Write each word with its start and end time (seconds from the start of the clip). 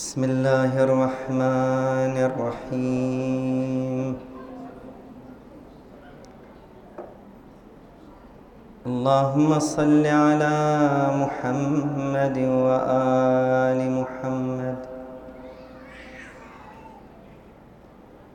بسم 0.00 0.24
الله 0.24 0.72
الرحمن 0.80 2.14
الرحيم. 2.28 4.16
اللهم 8.86 9.50
صل 9.58 10.04
على 10.06 10.56
محمد 11.20 12.36
وآل 12.64 13.80
محمد. 14.00 14.78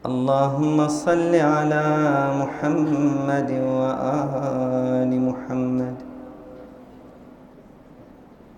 اللهم 0.06 0.78
صل 0.88 1.34
على 1.34 1.86
محمد 2.42 3.50
وآل 3.82 5.12
محمد. 5.30 6.05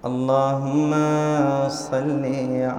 اللهم 0.08 0.92
صل 1.68 2.24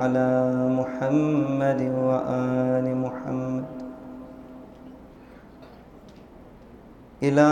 على 0.00 0.30
محمد 0.78 1.80
وآل 2.08 2.86
محمد. 3.04 3.64
إلهي 7.22 7.48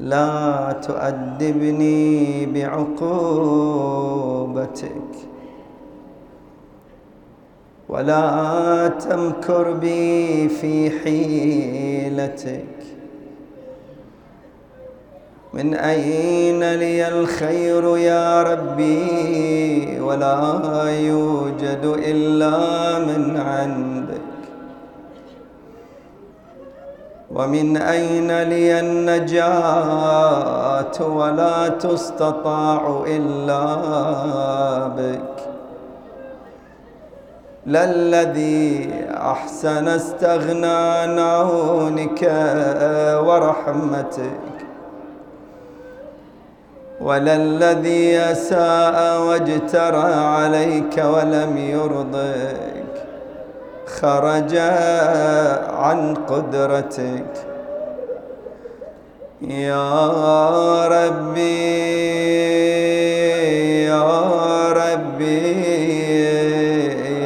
لا 0.00 0.72
تؤدبني 0.86 2.46
بعقوبتك 2.54 3.12
ولا 7.88 8.88
تمكر 8.88 9.66
بي 9.72 10.48
في 10.48 10.74
حيلتك. 11.00 12.75
من 15.56 15.74
أين 15.74 16.74
لي 16.74 17.08
الخير 17.08 17.96
يا 17.96 18.42
ربي؟ 18.42 20.00
ولا 20.00 20.60
يوجد 20.90 21.94
إلا 21.98 22.58
من 22.98 23.36
عندك. 23.36 24.20
ومن 27.30 27.76
أين 27.76 28.42
لي 28.42 28.80
النجاة؟ 28.80 29.46
ولا 31.06 31.68
تستطاع 31.68 33.04
إلا 33.06 33.76
بك. 34.86 35.36
للذي 37.66 38.90
أحسن 39.10 39.88
استغنى 39.88 40.66
عن 40.66 41.18
ورحمتك 47.00 47.00
وللذي 47.00 48.18
أساء 48.18 49.20
واجترى 49.20 50.14
عليك 50.14 51.04
ولم 51.04 51.56
يرضك 51.56 53.06
خرج 53.86 54.56
عن 55.70 56.14
قدرتك. 56.14 57.46
يا 59.42 60.86
ربي 60.86 61.86
يا 63.84 64.72
ربي 64.72 65.66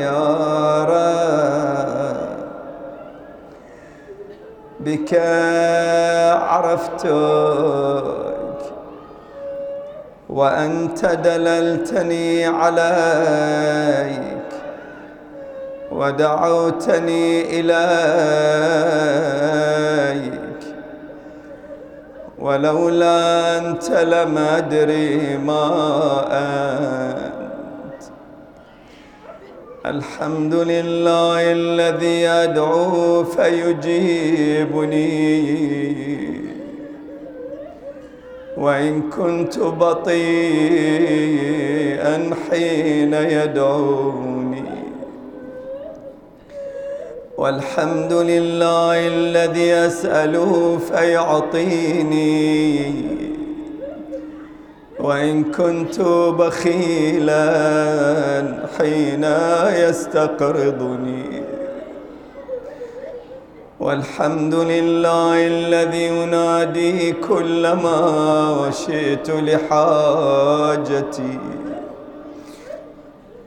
يا 0.00 0.84
رب. 0.84 2.20
بك 4.80 5.14
عرفتك 6.50 8.09
وأنت 10.40 11.00
دللتني 11.06 12.46
عليك 12.46 14.20
ودعوتني 15.92 17.60
إليك. 17.60 17.80
ولولا 22.38 23.58
أنت 23.58 23.90
لم 23.90 24.38
أدري 24.38 25.36
ما 25.36 25.66
أنت. 26.30 28.02
الحمد 29.86 30.54
لله 30.54 31.52
الذي 31.52 32.28
أدعو 32.28 33.24
فيجيبني. 33.24 35.00
وإن 38.60 39.02
كنت 39.02 39.58
بطيئا 39.58 40.20
حين 42.50 43.14
يدعوني. 43.14 44.64
والحمد 47.38 48.12
لله 48.12 49.06
الذي 49.08 49.72
أسأله 49.72 50.78
فيعطيني. 50.92 52.40
وإن 55.00 55.44
كنت 55.44 56.00
بخيلا 56.38 57.44
حين 58.78 59.24
يستقرضني. 59.88 61.49
والحمد 63.80 64.54
لله 64.54 65.46
الذي 65.46 66.06
ينادي 66.06 67.12
كلما 67.12 68.00
وشئت 68.60 69.30
لحاجتي 69.30 71.38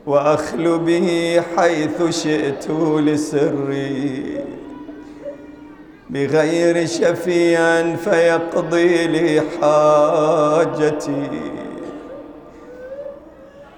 وأخل 0.06 0.78
به 0.78 1.42
حيث 1.56 2.22
شئت 2.22 2.70
لسري. 3.06 4.44
بغير 6.10 6.86
شفيع 6.86 7.96
فيقضي 7.96 9.06
لي 9.06 9.42
حاجتي. 9.60 11.28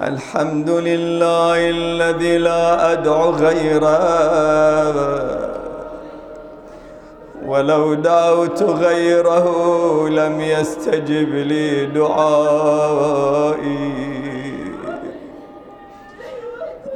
الحمد 0.02 0.70
لله 0.70 1.70
الذي 1.70 2.38
لا 2.38 2.92
أدعو 2.92 3.30
غيره. 3.30 5.25
ولو 7.56 7.94
دعوت 7.94 8.62
غيره 8.62 9.48
لم 10.08 10.40
يستجب 10.40 11.34
لي 11.34 11.86
دعائي. 11.86 13.16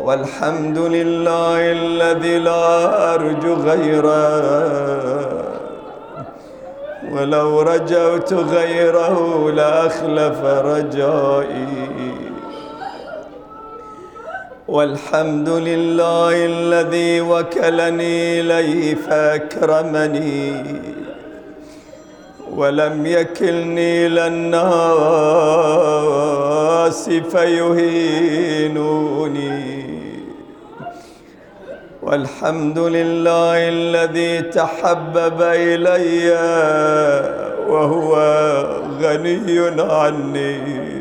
والحمد 0.01 0.79
لله 0.79 1.73
الذي 1.73 2.39
لا 2.39 3.15
أرجو 3.15 3.55
غيره. 3.55 5.31
ولو 7.13 7.61
رجوت 7.61 8.33
غيره 8.33 9.51
لأخلف 9.51 10.45
رجائي. 10.45 12.10
والحمد 14.71 15.49
لله 15.49 16.47
الذي 16.47 17.21
وكلني 17.21 18.41
إليه 18.41 18.95
فأكرمني. 18.95 20.65
ولم 22.51 23.07
يكلني 23.07 24.07
إلى 24.07 24.27
الناس 24.27 24.61
فيهينوني. 27.11 28.31
والحمد 32.03 32.79
لله 32.79 33.69
الذي 33.69 34.43
تحبب 34.43 35.43
إلي 35.43 36.31
وهو 37.69 38.17
غني 39.03 39.71
عني. 39.81 41.00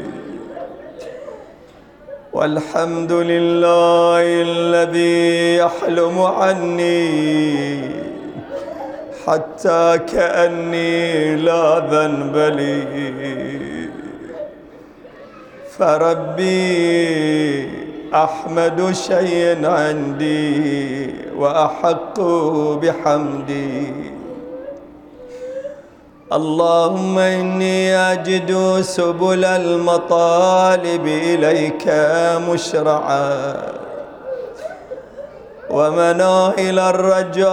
والحمد 2.40 3.12
لله 3.12 4.24
الذي 4.24 5.56
يحلم 5.56 6.22
عني 6.22 7.12
حتى 9.28 10.00
كأني 10.12 11.36
لا 11.36 11.80
ذنب 11.92 12.36
لي. 12.60 12.84
فربي 15.78 17.70
أحمد 18.14 18.92
شيء 18.92 19.66
عندي 19.66 21.12
وأحق 21.36 22.20
بحمدي. 22.82 23.84
اللهم 26.34 27.20
إني 27.20 27.98
أجد 27.98 28.82
سبل 28.82 29.46
المطالب 29.46 31.08
إليك 31.08 31.88
مشرعا. 32.50 33.56
ومناهل 35.70 36.80
الرجاء 36.80 37.50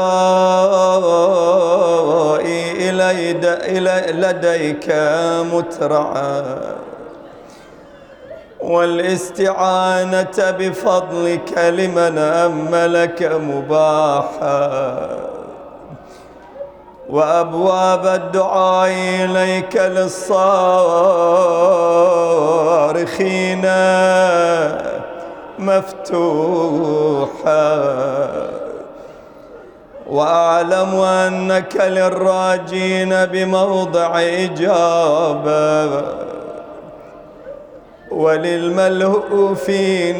لديك 4.12 4.86
مترعى 5.52 6.42
والاستعانة 8.60 10.50
بفضلك 10.58 11.58
لمن 11.58 12.18
أملك 12.18 13.22
مباحا. 13.22 15.35
وأبواب 17.10 18.06
الدعاء 18.06 18.90
إليك 19.24 19.76
للصارخين 19.76 20.26
مفتوحة. 25.58 27.56
وأعلم 30.06 30.94
أنك 30.94 31.76
للراجين 31.76 33.24
بموضع 33.24 34.20
إجابة. 34.20 36.02
وللملهوفين 38.10 40.18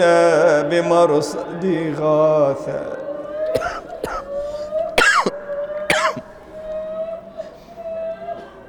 بمرصد 0.71 1.95
غاثة. 2.01 2.96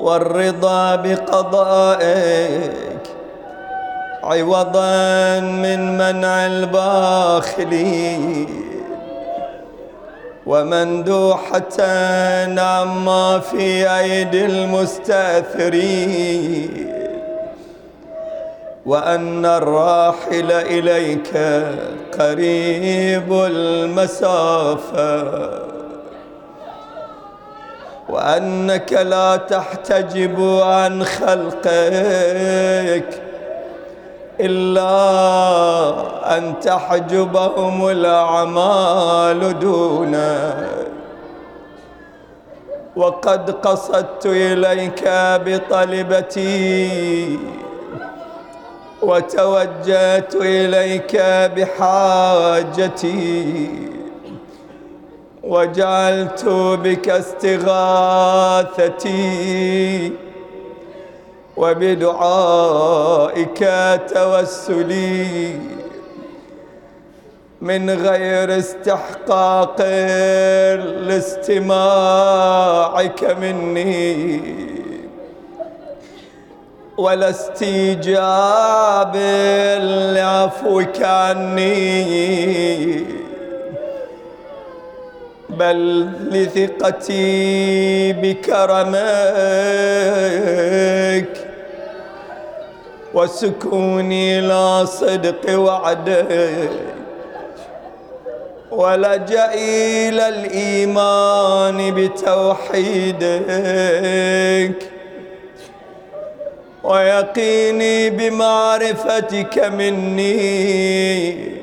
والرضا 0.00 0.96
بقضائك 0.96 2.72
عوضا 4.22 5.40
من 5.40 5.98
منع 5.98 6.46
الباخلين. 6.46 8.48
ومندوحة 10.46 11.82
عما 12.58 13.38
في 13.38 13.90
أيدي 13.90 14.44
المستأثرين. 14.44 16.14
وأن 18.86 19.46
الراحل 19.46 20.52
إليك 20.52 21.36
قريب 22.18 23.32
المسافة. 23.32 25.24
وأنك 28.08 28.92
لا 28.92 29.36
تحتجب 29.36 30.60
عن 30.62 31.04
خلقك 31.04 33.20
إلا 34.40 34.94
أن 36.36 36.60
تحجبهم 36.60 37.88
الأعمال 37.88 39.58
دونك. 39.58 40.68
وقد 42.96 43.50
قصدت 43.50 44.26
إليك 44.26 45.02
بطلبتي 45.46 47.38
وتوجهت 49.02 50.34
إليك 50.34 51.16
بحاجتي 51.56 53.68
وجعلت 55.42 56.44
بك 56.84 57.08
استغاثتي 57.08 57.72
وبدعائك 61.56 63.58
توسلي 64.14 65.58
من 67.60 67.90
غير 67.90 68.58
استحقاق 68.58 69.80
لاستماعك 71.06 73.24
مني. 73.40 74.40
ولا 76.98 77.30
استيجاب 77.30 79.16
لعفوك 80.14 81.02
عني 81.02 82.24
بل 85.48 86.08
لثقتي 86.30 88.12
بكرمك 88.12 88.94
وسكوني 93.14 94.40
لا 94.40 94.84
صدق 94.84 95.58
وعدك. 95.58 96.70
ولجئي 98.70 100.08
إلى 100.08 100.28
الإيمان 100.28 101.94
بتوحيدك. 101.94 103.34
ويقيني 106.84 108.10
بمعرفتك 108.10 109.58
مني. 109.58 111.54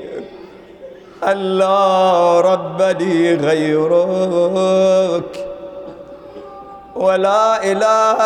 ألا 1.23 2.41
رب 2.41 2.81
لي 2.81 3.35
غيرك. 3.35 5.47
ولا 6.95 7.63
إله 7.63 8.19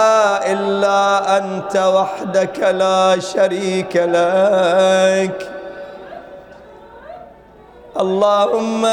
إلا 0.54 1.38
أنت 1.38 1.78
وحدك 1.78 2.60
لا 2.60 3.20
شريك 3.20 3.96
لك. 3.96 5.52
اللهم 8.00 8.86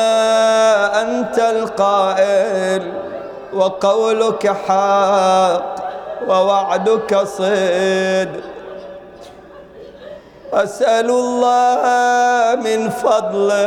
أنت 1.03 1.39
القائل 1.39 2.93
وقولك 3.55 4.57
حق. 4.69 5.82
ووعدك 6.29 7.19
صدق. 7.25 8.43
أسأل 10.53 11.11
الله 11.11 11.83
من 12.65 12.91
فضله. 12.91 13.63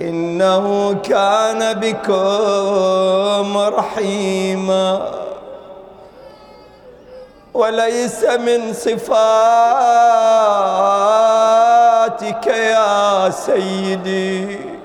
إنه 0.00 0.94
كان 1.02 1.72
بكم 1.72 3.58
رحيما. 3.58 5.10
وليس 7.54 8.24
من 8.24 8.72
صفاتك 8.72 9.06
يا 12.46 13.30
سيدي. 13.30 14.79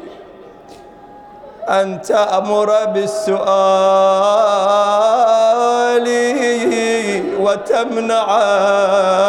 أن 1.69 2.01
تأمر 2.01 2.85
بالسؤال 2.85 3.45
وتمنع 7.39 8.25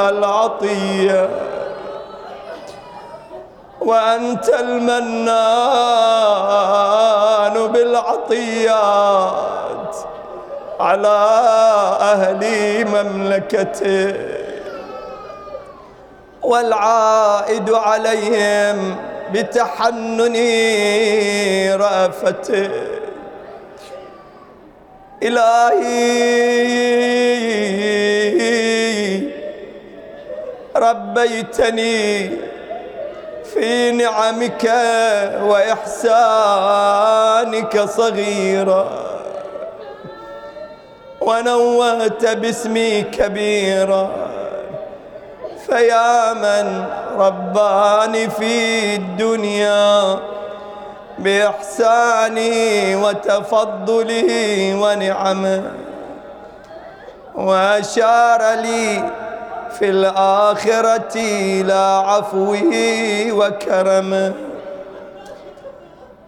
العطية. 0.08 1.28
وأنت 3.80 4.48
المنان 4.48 5.36
بالعطيات 7.72 9.16
على 10.80 11.18
أهل 12.00 12.42
مملكته 12.88 14.14
والعائد 16.42 17.72
عليهم 17.72 18.96
بتحنن 19.32 20.36
رأفته 21.80 22.70
إلهي 25.22 26.66
ربيتني 30.76 32.30
في 33.54 33.90
نعمك 33.90 34.64
وإحسانك 35.42 36.94
صغيرا. 37.80 39.06
ونوهت 41.20 42.26
باسمي 42.26 43.02
كبيرا. 43.02 44.10
فيا 45.66 46.32
من 46.32 46.84
رباني 47.18 48.30
في 48.30 48.94
الدنيا 48.94 50.18
بإحساني 51.18 52.96
وتفضلي 52.96 54.74
ونعمه 54.74 55.62
وأشار 57.34 58.42
لي 58.54 59.10
في 59.78 59.90
الآخرة 59.90 61.12
إلى 61.16 62.02
عفوه 62.06 62.72
وكرمه 63.30 64.32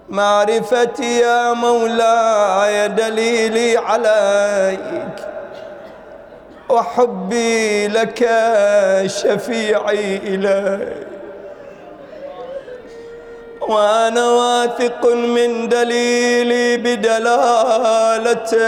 معرفتي 0.09 1.21
يا 1.21 1.53
مولاي 1.53 2.89
دليلي 2.89 3.77
عليك. 3.77 5.38
وحبي 6.69 7.89
لك 7.89 8.19
شفيعي 9.07 10.17
إليك 10.17 11.07
وأنا 13.61 14.31
واثق 14.31 15.07
من 15.07 15.69
دليلي 15.69 16.77
بدلالته 16.77 18.59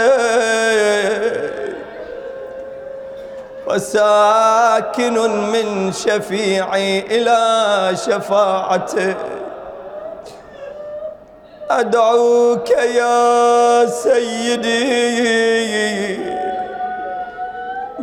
وساكن 3.67 5.13
من 5.51 5.91
شفيعي 5.91 6.99
إلى 6.99 7.97
شفاعته 7.97 9.15
أدعوك 11.69 12.69
يا 12.69 13.85
سيدي. 13.85 15.01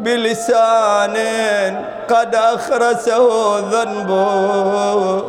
بلسان 0.04 1.16
قد 2.08 2.34
أخرسه 2.34 3.58
ذنبه 3.58 5.22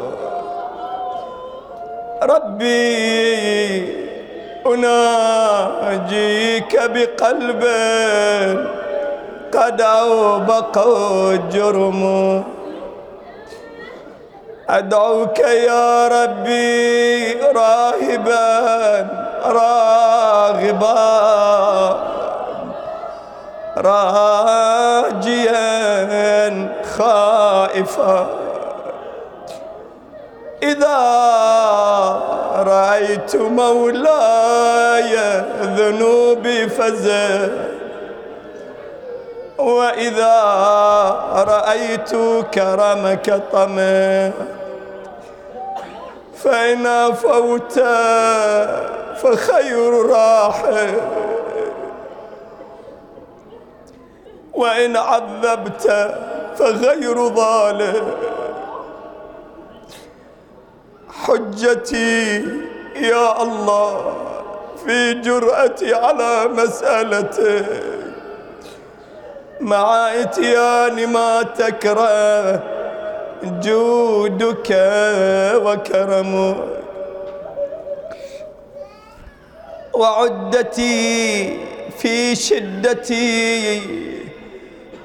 ربي 2.24 4.00
أناجيك 4.66 6.12
بقلب 6.94 7.64
قد 9.54 9.82
أوبقه 9.82 11.32
الجرم 11.32 12.44
أدعوك 14.70 15.40
يا 15.40 16.08
ربي 16.08 17.34
راهبا 17.34 19.08
راغبا. 19.46 20.90
راجيا 23.80 25.60
خائفا. 26.98 28.28
إذا 30.64 31.00
رأيت 32.56 33.36
مولاي 33.36 35.16
ذنوبي 35.62 36.70
فزت 36.70 37.52
وإذا 39.58 40.42
رأيت 41.48 42.12
كرمك 42.54 43.42
طمع 43.52 44.32
فإن 46.44 46.86
أفوت 46.86 47.80
فخير 49.22 50.06
راحل. 50.10 50.94
وإن 54.60 54.98
عذبت 54.98 55.86
فغير 56.58 57.28
ظالم. 57.28 58.06
حجتي 61.24 62.46
يا 62.96 63.44
الله 63.44 64.14
في 64.86 65.14
جرأتي 65.14 65.94
على 65.94 66.48
مسألتك 66.48 67.66
مع 69.60 70.14
إتيان 70.22 71.08
ما 71.08 71.42
تكره 71.42 72.64
جودك 73.44 74.70
وكرمك 75.66 76.58
وعدتي 79.94 81.60
في 82.00 82.36
شدتي 82.36 83.82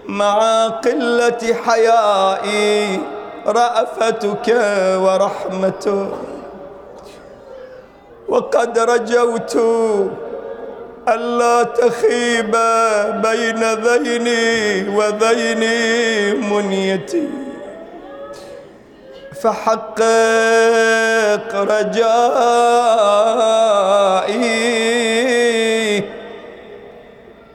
مع 0.09 0.67
قلة 0.69 1.55
حيائي 1.67 3.01
رأفتك 3.47 4.49
ورحمتك. 4.97 6.09
وقد 8.29 8.79
رجوت 8.79 9.57
ألا 11.09 11.63
تخيب 11.63 12.57
بين 13.23 13.63
ذيني 13.75 14.89
وذيني 14.97 16.33
منيتي. 16.33 17.29
فحقق 19.43 20.05
رجائي 21.55 22.15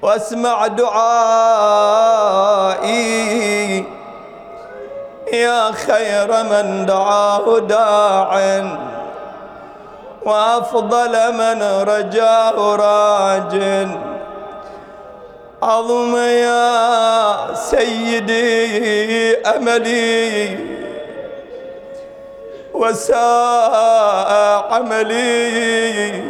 واسمع 0.02 0.68
دعائي. 0.68 2.00
يا 5.34 5.72
خير 5.72 6.44
من 6.44 6.86
دعاه 6.86 7.60
داع 7.60 8.32
وأفضل 10.26 11.34
من 11.34 11.62
رجاه 11.64 12.76
راج 12.76 13.88
عظم 15.64 16.16
يا 16.18 17.54
سيدي 17.54 19.38
أملي 19.38 20.60
وساء 22.74 24.32
عملي. 24.72 26.24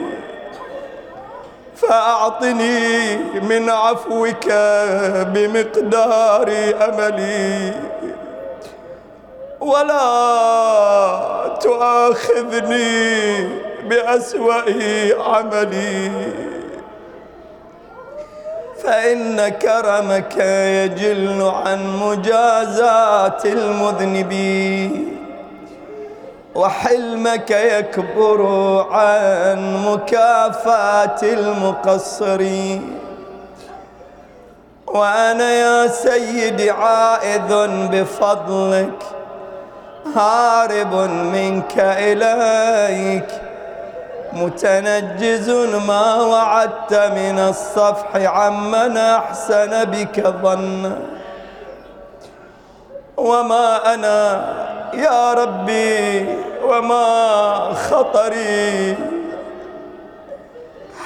فأعطني 1.82 3.16
من 3.42 3.70
عفوك 3.70 4.48
بمقدار 5.34 6.50
أملي. 6.82 7.74
ولا 9.60 10.00
تؤاخذني 11.62 13.48
بأسوأ 13.90 14.64
عملي. 15.20 16.12
فإن 18.84 19.50
كرمك 19.50 20.38
يجل 20.38 21.42
عن 21.42 21.98
مجازات 21.98 23.46
المذنبين. 23.46 25.19
وحلمك 26.56 27.52
يكبر 27.52 28.42
عن 28.92 29.86
مكافاة 29.86 31.20
المقصرين 31.24 33.00
وأنا 34.88 35.52
يا 35.52 35.88
سيدي 35.88 36.72
عائذ 36.72 37.68
بفضلك 37.92 39.04
هارب 40.16 40.94
منك 41.10 41.74
إليك. 41.78 43.28
متنجز 44.34 45.50
ما 45.88 46.16
وعدت 46.16 46.94
من 46.94 47.40
الصفح 47.40 48.16
عمن 48.16 48.98
أحسن 48.98 49.84
بك 49.86 50.28
ظنا. 50.28 50.98
وما 53.18 53.94
أنا 53.94 54.44
يا 54.94 55.34
ربي 55.34 56.26
وما 56.64 57.74
خطري. 57.74 58.96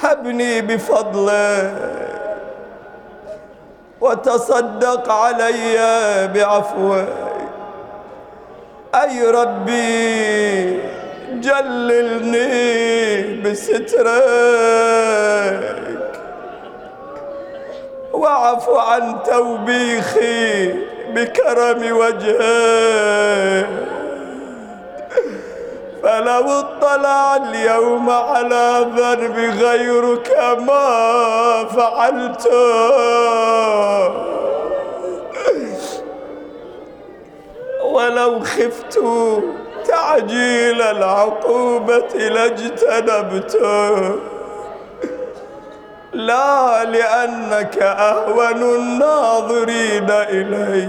هبني 0.02 0.60
بفضلك 0.60 1.74
وتصدق 4.00 5.12
علي 5.12 5.76
بعفوك. 6.34 7.08
أي 8.94 9.22
ربي 9.30 10.80
جللني 11.32 12.44
بسترك. 13.42 14.14
واعف 18.12 18.70
عن 18.70 19.16
توبيخي 19.26 20.74
بكرم 21.14 21.96
وجهك. 21.96 23.68
فلو 26.02 26.50
اطلع 26.50 27.36
اليوم 27.36 28.10
على 28.10 28.86
ذنب 28.96 29.36
غيرك 29.62 30.36
ما 30.58 31.64
فعلته 31.76 32.54
ولو 37.84 38.40
خفت 38.40 38.98
تعجيل 39.86 40.82
العقوبة 40.82 42.08
لاجتنبته 42.14 43.94
لا 46.14 46.84
لأنك 46.84 47.78
أهون 47.82 48.62
الناظرين 48.62 50.10
إلي 50.10 50.88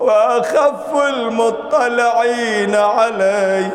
وأخف 0.00 1.04
المطلعين 1.08 2.74
علي 2.74 3.66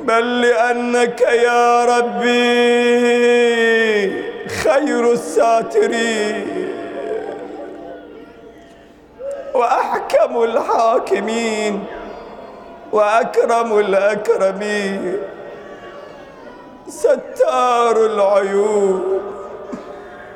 بل 0.00 0.40
لأنك 0.40 1.20
يا 1.20 1.84
ربي 1.84 2.38
خير 4.48 5.12
الساترين. 5.12 6.68
وأحكم 9.54 10.42
الحاكمين 10.42 11.84
وأكرم 12.92 13.78
الأكرمين. 13.78 15.16
ستار 16.88 17.96
العيوب 17.96 19.20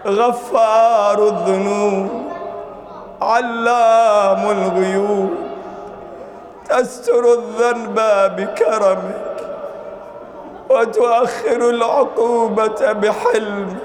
غفار 0.06 1.28
الذنوب 1.28 2.08
علام 3.22 4.50
الغيوب. 4.50 5.30
تستر 6.68 7.32
الذنب 7.32 8.00
بكرمك 8.36 9.36
وتؤخر 10.70 11.70
العقوبة 11.70 12.92
بحلمك. 12.92 13.76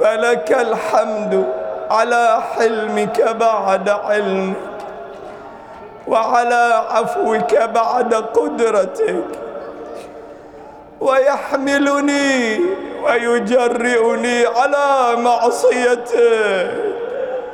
فلك 0.00 0.52
الحمد 0.52 1.46
على 1.90 2.38
حلمك 2.56 3.20
بعد 3.20 3.88
علمك 3.88 4.56
وعلى 6.08 6.84
عفوك 6.90 7.54
بعد 7.54 8.14
قدرتك. 8.14 9.45
ويحملني 11.00 12.60
ويجرئني 13.04 14.46
على 14.46 15.16
معصيتك. 15.16 16.74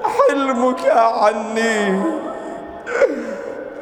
حلمك 0.04 0.86
عني. 0.88 2.02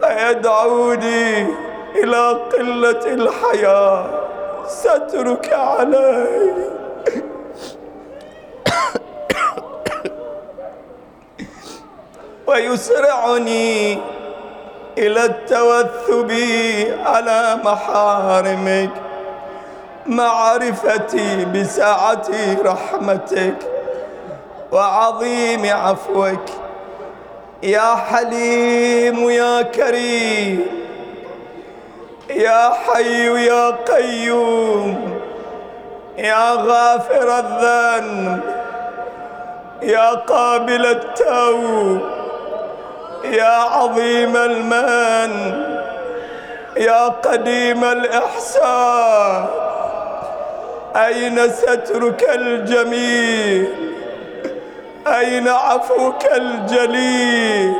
فيدعوني 0.01 1.47
إلى 1.95 2.29
قلة 2.53 3.05
الحياة. 3.07 4.07
سترك 4.69 5.53
علي. 5.53 6.55
ويسرعني 12.47 13.99
إلى 14.99 15.25
التوثب 15.25 16.31
على 17.05 17.59
محارمك. 17.65 18.91
معرفتي 20.11 21.45
بسعة 21.45 22.29
رحمتك 22.65 23.57
وعظيم 24.73 25.67
عفوك. 25.67 26.47
يا 27.63 27.95
حليم 27.95 29.31
يا 29.31 29.63
كريم 29.63 30.67
يا 32.31 32.71
حي 32.71 33.47
يا 33.47 33.71
قيوم 33.71 35.21
يا 36.19 36.51
غافر 36.53 37.39
الذنب 37.39 38.41
يا 39.83 40.11
قابل 40.11 40.87
التوب 40.87 42.01
يا 43.25 43.55
عظيم 43.77 44.37
المن 44.37 45.33
يا 46.77 47.09
قديم 47.09 47.85
الإحسان. 47.85 49.47
أين 50.97 51.51
سترك 51.51 52.31
الجميل؟ 52.35 53.69
أين 55.07 55.49
عفوك 55.49 56.27
الجليل؟ 56.37 57.75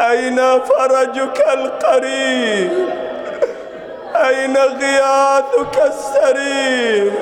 أين 0.00 0.36
فرجك 0.60 1.44
القريب؟ 1.52 2.88
أين 4.16 4.56
غياثك 4.56 5.82
السريع 5.86 7.12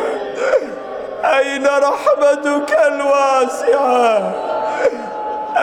أين 1.25 1.67
رحمتك 1.67 2.79
الواسعة؟ 2.87 4.33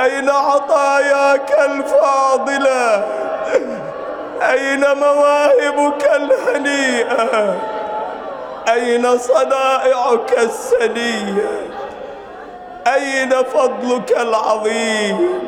أين 0.04 0.30
عطاياك 0.30 1.52
الفاضلة؟ 1.66 3.04
أين 4.52 4.86
مواهبك 5.00 6.10
الهنيئة؟ 6.16 7.75
أين 8.74 9.18
صنائعك 9.18 10.38
السنية؟ 10.38 11.50
أين 12.88 13.30
فضلك 13.30 14.12
العظيم؟ 14.22 15.40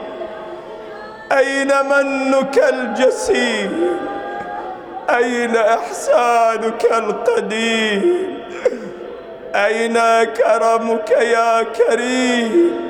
أين 1.31 1.71
منك 1.89 2.57
الجسيم؟ 2.73 3.97
أين 5.09 5.55
إحسانك 5.55 6.85
القديم؟ 6.91 8.37
أين 9.55 9.97
كرمك 10.23 11.11
يا 11.11 11.63
كريم؟ 11.63 12.87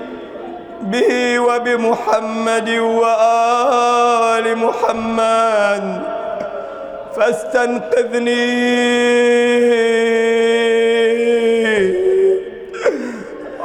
به 0.82 1.40
وبمحمد 1.40 2.70
وآل 2.70 4.58
محمد 4.58 6.17
فاستنقذني. 7.18 8.68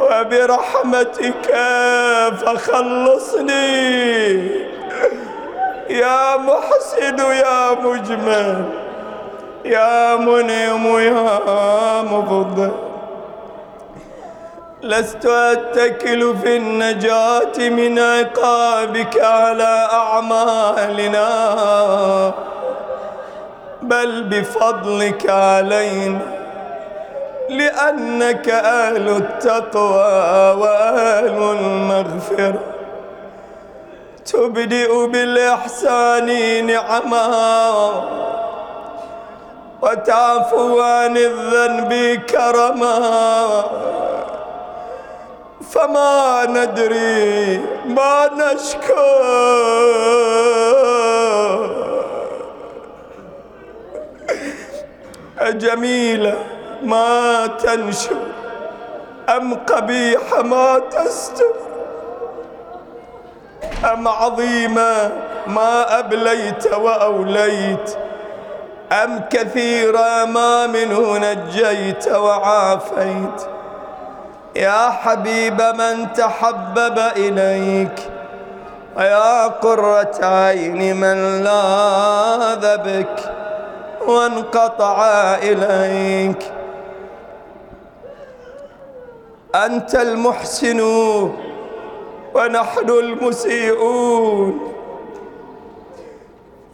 وبرحمتك 0.01 1.47
فخلصني. 2.41 3.83
يا 5.91 6.37
محسن 6.37 7.19
يا 7.19 7.71
مجمل 7.85 8.65
يا 9.65 10.17
منعم 10.17 10.99
يا 10.99 12.03
مفضل. 12.03 12.73
لست 14.83 15.27
أتكل 15.27 16.37
في 16.43 16.57
النجاة 16.57 17.59
من 17.59 17.99
عقابك 17.99 19.21
على 19.21 19.89
أعمالنا. 19.93 21.29
بل 23.83 24.23
بفضلك 24.23 25.31
علينا 25.31 26.19
لأنك 27.49 28.49
أهل 28.49 29.09
التقوى 29.09 30.61
وأهل 30.61 31.27
المغفرة. 31.27 32.61
تبدئ 34.25 35.07
بالإحسان 35.07 36.29
نعما 36.67 37.29
وتعفو 39.83 40.81
عن 40.81 41.17
الذنب 41.17 42.21
كرما. 42.31 43.65
فما 45.71 46.47
ندري 46.49 47.61
ما 47.87 48.31
نشكو 48.37 49.13
أجميلة 55.49 56.35
ما 56.83 57.47
تنشو 57.47 58.15
أم 59.37 59.55
قبيح 59.55 60.39
ما 60.45 60.79
تستر 60.79 61.55
أم 63.93 64.09
عظيمة 64.09 65.11
ما 65.47 65.99
أبليت 65.99 66.75
وأوليت 66.75 67.97
أم 68.93 69.25
كثيرا 69.31 70.25
ما 70.25 70.67
منه 70.67 71.19
نجيت 71.19 72.09
وعافيت. 72.09 73.43
يا 74.57 74.91
حبيب 74.91 75.63
من 75.63 76.13
تحبب 76.13 76.99
إليك 77.17 78.11
ويا 78.97 79.47
قرة 79.47 80.19
عين 80.23 80.97
من 80.97 81.43
لاذ 81.45 82.77
بك. 82.77 83.42
وانقطع 84.09 85.05
إليك. 85.43 86.53
أنت 89.55 89.95
المحسن 89.95 90.81
ونحن 92.35 92.91
المسيئون. 92.91 94.73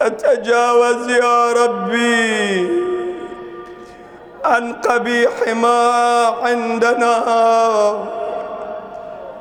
أتجاوز 0.01 1.09
يا 1.09 1.51
ربي 1.53 2.69
عن 4.45 4.73
قبيح 4.73 5.47
ما 5.61 6.25
عندنا 6.41 7.13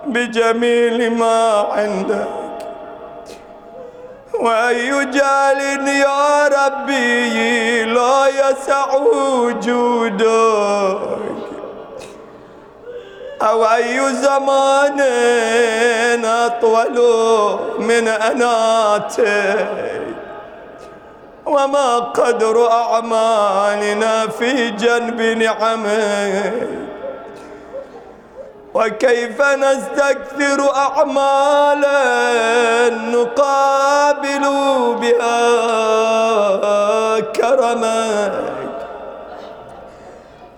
بجميل 0.06 1.12
ما 1.14 1.66
عندك 1.72 2.47
وأي 4.40 5.04
جال 5.04 5.88
يا 5.88 6.48
ربي 6.48 7.84
لا 7.84 8.28
يسع 8.28 8.94
وجودك. 8.94 10.28
أو 13.42 13.64
أي 13.64 14.14
زمان 14.14 15.00
أطول 16.24 16.98
من 17.78 18.08
أناتك. 18.08 19.68
وما 21.46 21.98
قدر 21.98 22.70
أعمالنا 22.70 24.26
في 24.28 24.70
جنب 24.70 25.20
نعمك. 25.20 26.87
وكيف 28.78 29.42
نستكثر 29.42 30.74
أعمالا 30.76 31.98
نقابل 32.90 34.44
بها 35.00 35.40
كرمك 37.20 38.32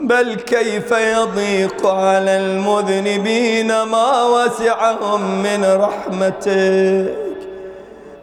بل 0.00 0.35
كيف 0.35 0.92
يضيق 0.92 1.87
على 1.87 2.37
المذنبين 2.37 3.83
ما 3.83 4.22
وسعهم 4.22 5.42
من 5.42 5.64
رحمتك؟ 5.80 7.14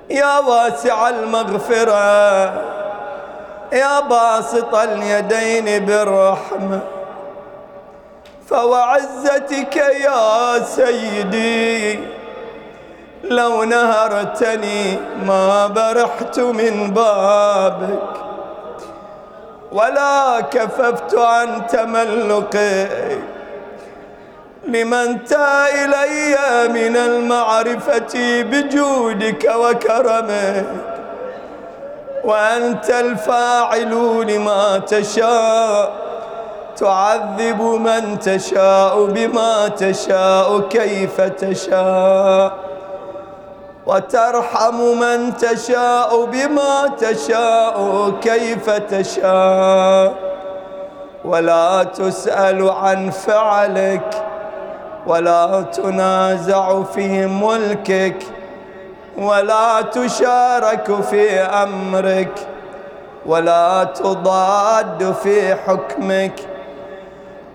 يا 0.09 0.39
واسع 0.39 1.09
المغفرة 1.09 2.45
يا 3.73 3.99
باسط 3.99 4.75
اليدين 4.75 5.85
بالرحمة. 5.85 6.96
فوعزتك 8.49 9.75
يا 9.75 10.59
سيدي 10.63 11.99
لو 13.23 13.63
نهرتني 13.63 14.97
ما 15.25 15.67
برحت 15.67 16.39
من 16.39 16.91
بابك 16.91 18.13
ولا 19.71 20.39
كففت 20.41 21.15
عن 21.17 21.67
تملقي. 21.67 22.87
لمن 24.67 25.23
تا 25.25 25.67
إلي 25.83 26.37
من 26.67 26.97
المعرفة 26.97 28.41
بجودك 28.41 29.51
وكرمك 29.55 30.65
وأنت 32.23 32.89
الفاعل 32.89 33.91
لما 34.27 34.77
تشاء. 34.77 36.06
تعذب 36.77 37.61
من 37.61 38.19
تشاء 38.19 39.05
بما 39.05 39.67
تشاء 39.67 40.59
كيف 40.59 41.21
تشاء 41.21 42.53
وترحم 43.85 44.75
من 44.99 45.37
تشاء 45.37 46.25
بما 46.25 46.87
تشاء 46.99 48.09
كيف 48.21 48.69
تشاء 48.69 50.13
ولا 51.25 51.83
تسأل 51.83 52.69
عن 52.69 53.09
فعلك 53.09 54.23
ولا 55.07 55.61
تنازع 55.61 56.83
في 56.83 57.25
ملكك 57.25 58.23
ولا 59.17 59.81
تشارك 59.81 61.01
في 61.09 61.39
أمرك 61.39 62.47
ولا 63.25 63.83
تضاد 63.83 65.15
في 65.23 65.55
حكمك 65.55 66.46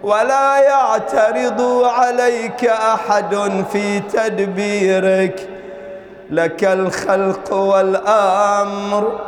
ولا 0.02 0.58
يعترض 0.58 1.82
عليك 1.84 2.64
أحد 2.64 3.64
في 3.72 4.00
تدبيرك. 4.00 5.48
لك 6.30 6.64
الخلق 6.64 7.52
والأمر. 7.52 9.20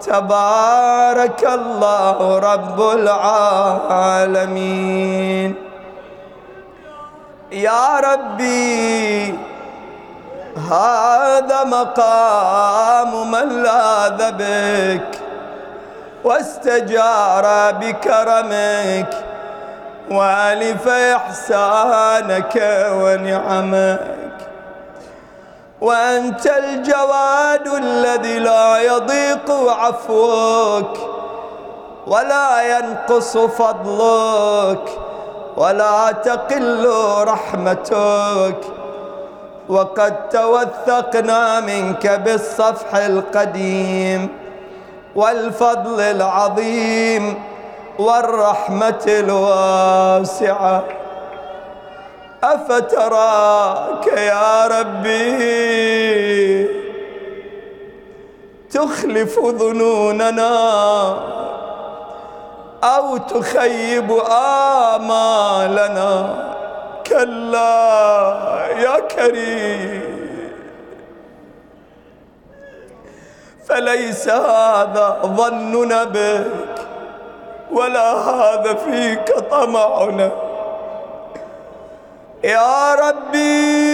تبارك 0.00 1.44
الله 1.44 2.38
رب 2.38 2.80
العالمين. 3.90 5.54
يا 7.52 8.00
ربي 8.00 9.38
هذا 10.70 11.64
مقام 11.64 13.30
من 13.30 13.62
لاذ 13.62 14.32
بك 14.32 15.18
واستجار 16.24 17.72
بكرمك. 17.72 19.33
والف 20.10 20.88
احسانك 20.88 22.54
ونعمك. 22.92 24.00
وأنت 25.80 26.46
الجواد 26.46 27.66
الذي 27.66 28.38
لا 28.38 28.78
يضيق 28.78 29.50
عفوك 29.50 30.98
ولا 32.06 32.78
ينقص 32.78 33.36
فضلك 33.36 34.98
ولا 35.56 36.12
تقل 36.12 36.88
رحمتك. 37.20 38.56
وقد 39.68 40.28
توثقنا 40.28 41.60
منك 41.60 42.06
بالصفح 42.06 42.94
القديم 42.94 44.28
والفضل 45.16 46.00
العظيم. 46.00 47.53
والرحمة 47.98 49.04
الواسعة. 49.08 50.84
أفتراك 52.42 54.06
يا 54.06 54.66
ربي؟ 54.66 55.24
تخلف 58.70 59.40
ظنوننا 59.40 60.54
أو 62.84 63.16
تخيب 63.16 64.12
آمالنا. 64.94 66.44
كلا 67.06 68.66
يا 68.78 68.98
كريم. 69.00 70.14
فليس 73.68 74.28
هذا 74.28 75.18
ظننا 75.24 76.04
بك 76.04 76.73
ولا 77.74 78.12
هذا 78.12 78.74
فيك 78.74 79.38
طمعنا. 79.50 80.30
يا 82.44 82.94
ربي. 82.94 83.84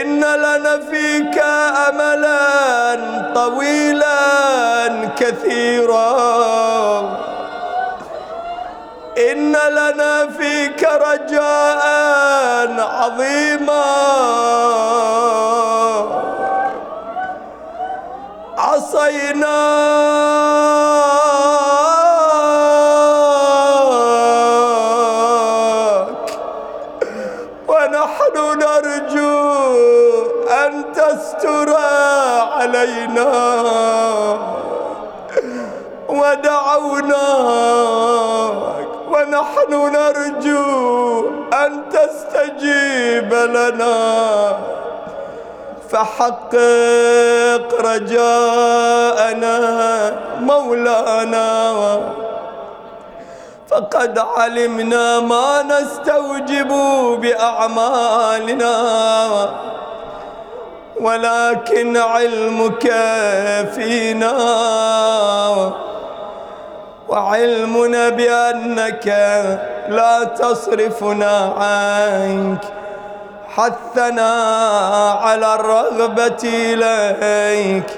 إن 0.00 0.20
لنا 0.20 0.78
فيك 0.90 1.38
أملا 1.88 3.32
طويلا 3.34 4.18
كثيرا. 5.16 6.02
إن 9.18 9.52
لنا 9.52 10.26
فيك 10.38 10.82
رجاء 10.82 11.82
عظيما. 12.80 13.82
عصيناك 25.02 26.26
ونحن 27.68 28.36
نرجو 28.58 29.38
أن 30.50 30.72
تستر 30.92 31.76
علينا. 32.52 33.32
ودعوناك 37.02 37.52
ونحن 39.22 39.72
نرجو 39.92 41.30
أن 41.52 41.82
تستجيب 41.92 43.34
لنا. 43.34 44.56
فحقق 45.90 47.68
رجاءنا 47.80 49.56
مولانا. 50.40 51.72
فقد 53.70 54.18
علمنا 54.18 55.20
ما 55.20 55.62
نستوجب 55.62 56.68
بأعمالنا. 57.20 58.74
ولكن 61.00 61.96
علمك 61.96 62.92
فينا. 63.74 64.32
وعلمنا 67.12 68.08
بأنك 68.08 69.06
لا 69.88 70.24
تصرفنا 70.24 71.54
عنك. 71.58 72.64
حثنا 73.48 74.32
على 75.22 75.54
الرغبة 75.54 76.42
إليك. 76.44 77.90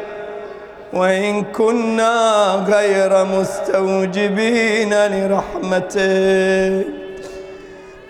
وإن 0.93 1.45
كنا 1.45 2.45
غير 2.69 3.25
مستوجبين 3.25 4.95
لرحمتك. 5.07 6.87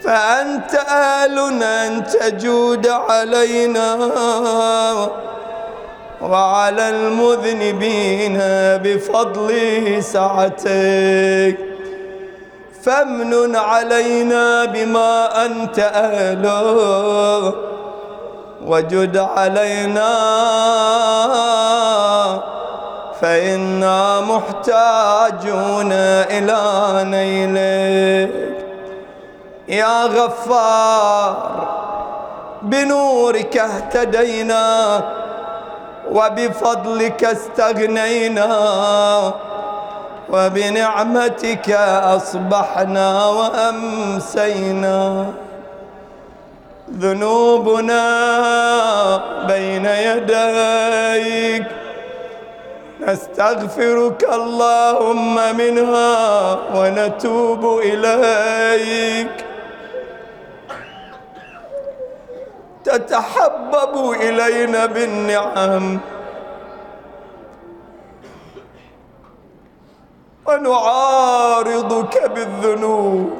فأنت 0.05 0.75
آل 0.93 1.63
أن 1.63 2.05
تجود 2.07 2.89
علينا. 2.89 4.11
وعلى 6.31 6.89
المذنبين 6.89 8.39
بفضل 8.85 9.53
سعتك. 10.03 11.59
فامنن 12.83 13.57
علينا 13.57 14.65
بما 14.65 15.45
أنت 15.47 15.79
أهله 15.79 17.55
وجد 18.67 19.17
علينا 19.17 20.15
فإنا 23.21 24.21
محتاجون 24.21 25.93
إلى 26.31 26.61
نيلك. 27.05 28.55
يا 29.69 30.05
غفار 30.05 31.37
بنورك 32.63 33.57
اهتدينا 33.57 35.01
وبفضلك 36.11 37.25
استغنينا 37.25 38.53
وبنعمتك 40.31 41.71
أصبحنا 42.17 43.27
وأمسينا 43.27 45.27
ذنوبنا 46.99 48.05
بين 49.47 49.87
يديك. 49.87 51.65
نستغفرك 53.01 54.25
اللهم 54.33 55.57
منها 55.57 56.59
ونتوب 56.75 57.81
إليك. 57.85 59.44
تتحبب 62.85 64.11
إلينا 64.13 64.87
بالنعم. 64.87 65.99
ونعارضك 70.47 72.31
بالذنوب. 72.31 73.31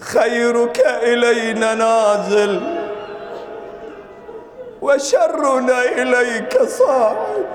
خيرك 0.00 0.80
إلينا 0.86 1.74
نازل. 1.74 2.60
وشرنا 4.82 5.82
إليك 5.82 6.62
صاعد. 6.62 7.46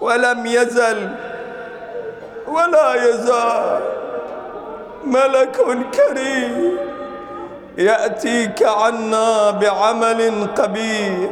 ولم 0.00 0.46
يزل 0.46 1.31
ولا 2.54 2.94
يزال 2.94 3.80
ملك 5.04 5.56
كريم 5.94 6.78
يأتيك 7.78 8.62
عنا 8.62 9.50
بعمل 9.50 10.46
قبيح. 10.58 11.30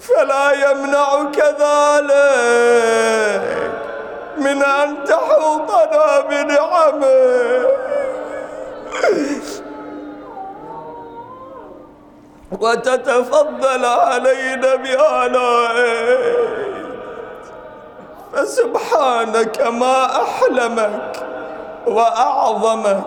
فلا 0.00 0.52
يمنعك 0.52 1.38
ذلك 1.60 3.42
من 4.38 4.62
أن 4.62 5.04
تحوطنا 5.04 6.20
بنعمه. 6.20 7.66
وتتفضل 12.60 13.84
علينا 13.84 14.74
بآلائك 14.74 16.52
فسبحانك 18.32 19.60
ما 19.60 20.22
أحلمك 20.22 21.26
وأعظمك 21.86 23.04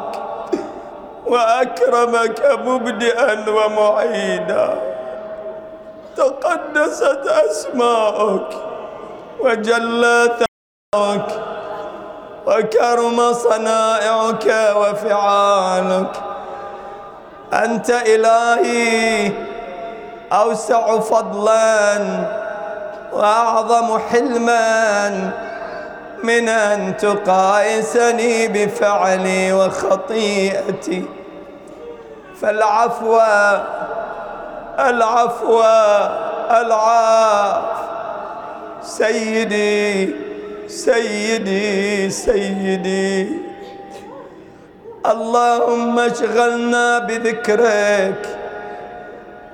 وأكرمك 1.26 2.60
مبدئا 2.66 3.50
ومعيدا. 3.50 4.82
تقدست 6.18 7.28
أسماؤك 7.28 8.50
وجل 9.40 10.30
ثناؤك 10.94 11.30
وكرم 12.48 13.34
صنائعك 13.34 14.76
وفعالك. 14.78 16.14
أنت 17.54 17.90
إلهي 17.90 19.32
أوسع 20.34 21.00
فضلاً 21.00 22.45
وأعظم 23.16 24.00
حلما 24.12 25.10
من 26.24 26.50
أن 26.50 26.98
تقايسني 26.98 28.48
بفعلي 28.48 29.54
وخطيئتي. 29.54 31.06
فالعفو 32.42 33.20
العفو 34.80 35.64
العاف. 36.52 37.64
سيدي 38.84 40.16
سيدي 40.68 42.10
سيدي. 42.10 43.30
اللهم 45.06 46.00
اشغلنا 46.00 47.00
بذكرك 47.00 48.38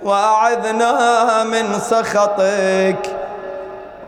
وأعذنا 0.04 1.44
من 1.44 1.80
سخطك. 1.80 3.21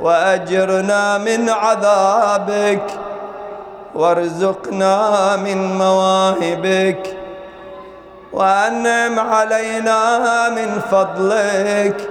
وأجرنا 0.04 1.18
من 1.18 1.50
عذابك 1.50 2.84
وارزقنا 3.96 5.36
من 5.36 5.78
مواهبك 5.78 7.18
وأنعم 8.34 9.20
علينا 9.20 10.50
من 10.50 10.82
فضلك 10.92 12.10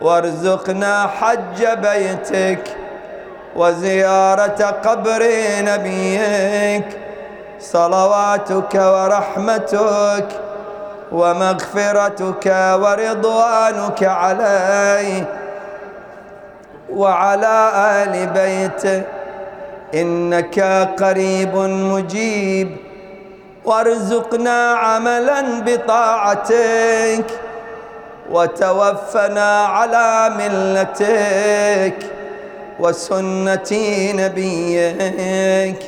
وارزقنا 0.00 1.06
حج 1.20 1.64
بيتك 1.66 2.76
وزيارة 3.56 4.76
قبر 4.84 5.22
نبيك 5.60 6.98
صلواتك 7.60 8.74
ورحمتك 8.74 10.28
ومغفرتك 11.12 12.46
ورضوانك 12.82 14.02
عليه. 14.04 15.41
وعلى 16.96 17.70
آل 17.74 18.26
بيته 18.26 19.02
إنك 19.94 20.60
قريب 21.00 21.56
مجيب. 21.56 22.76
وارزقنا 23.64 24.70
عملا 24.72 25.60
بطاعتك 25.66 27.24
وتوفنا 28.30 29.64
على 29.64 30.30
ملتك 30.38 31.98
وسنة 32.80 33.72
نبيك 34.14 35.80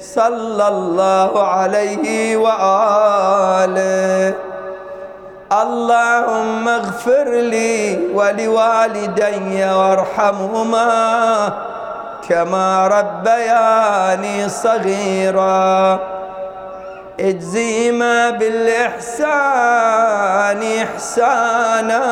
صلى 0.00 0.68
الله 0.68 1.46
عليه 1.46 2.36
وآله. 2.36 4.34
اللهم 5.52 6.68
اغفر 6.68 7.28
لي 7.28 8.08
ولوالدي 8.14 9.64
وارحمهما 9.64 11.52
كما 12.28 12.88
ربياني 12.88 14.48
صغيرا. 14.48 15.98
اجزيما 17.20 18.30
بالإحسان 18.30 19.42
إحسانا 20.82 22.02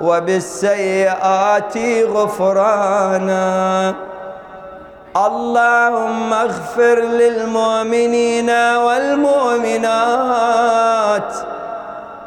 وبالسيئات 0.00 1.78
غفرانا. 2.04 3.94
اللهم 5.16 6.32
اغفر 6.32 6.98
للمؤمنين 7.00 8.50
والمؤمنات 8.76 10.14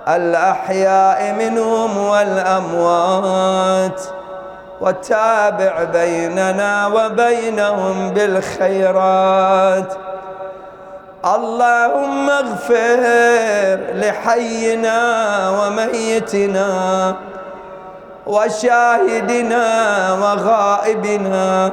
الأحياء 0.08 1.34
منهم 1.34 1.98
والأموات 1.98 4.02
وتابع 4.82 5.84
بيننا 5.84 6.88
وبينهم 6.88 8.10
بالخيرات. 8.10 9.94
اللهم 11.26 12.30
اغفر 12.30 13.00
لحينا 13.94 15.00
وميتنا 15.50 17.16
وشاهدنا 18.28 19.66
وغائبنا 20.14 21.72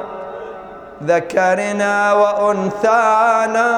ذكرنا 1.03 2.13
وأنثانا 2.13 3.69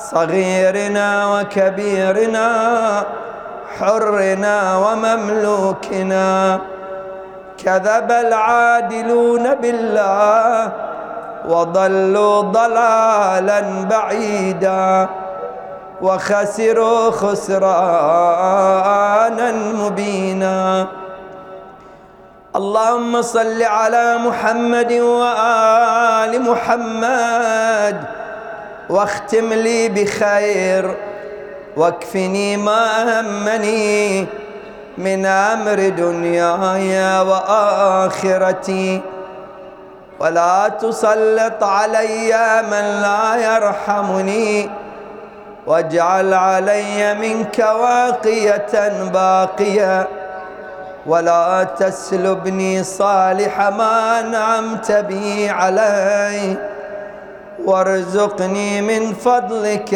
صغيرنا 0.00 1.08
وكبيرنا 1.32 2.48
حرنا 3.78 4.76
ومملوكنا. 4.76 6.58
كذب 7.64 8.10
العادلون 8.10 9.54
بالله 9.54 10.72
وضلوا 11.48 12.40
ضلالا 12.40 13.60
بعيدا 13.90 15.08
وخسروا 16.02 17.10
خسرانا 17.10 18.32
مبينا. 19.52 20.86
اللهم 22.56 23.22
صل 23.22 23.62
على 23.62 24.18
محمد 24.18 24.92
وآل 24.92 26.42
محمد 26.42 27.96
واختم 28.90 29.52
لي 29.52 29.88
بخير 29.88 30.96
واكفني 31.76 32.56
ما 32.56 33.20
همني 33.20 34.26
من 34.98 35.26
أمر 35.26 35.88
دنياي 35.88 37.20
وآخرتي. 37.20 39.00
ولا 40.20 40.68
تسلط 40.68 41.64
علي 41.64 42.62
من 42.70 42.86
لا 43.02 43.36
يرحمني 43.36 44.70
واجعل 45.66 46.34
علي 46.34 47.14
منك 47.14 47.58
واقية 47.58 48.72
باقية. 49.12 50.08
ولا 51.06 51.66
تسلبني 51.78 52.84
صالح 52.84 53.60
ما 53.60 54.20
انعمت 54.20 54.92
به 54.92 55.50
علي 55.50 56.56
وارزقني 57.66 58.82
من 58.82 59.14
فضلك 59.14 59.92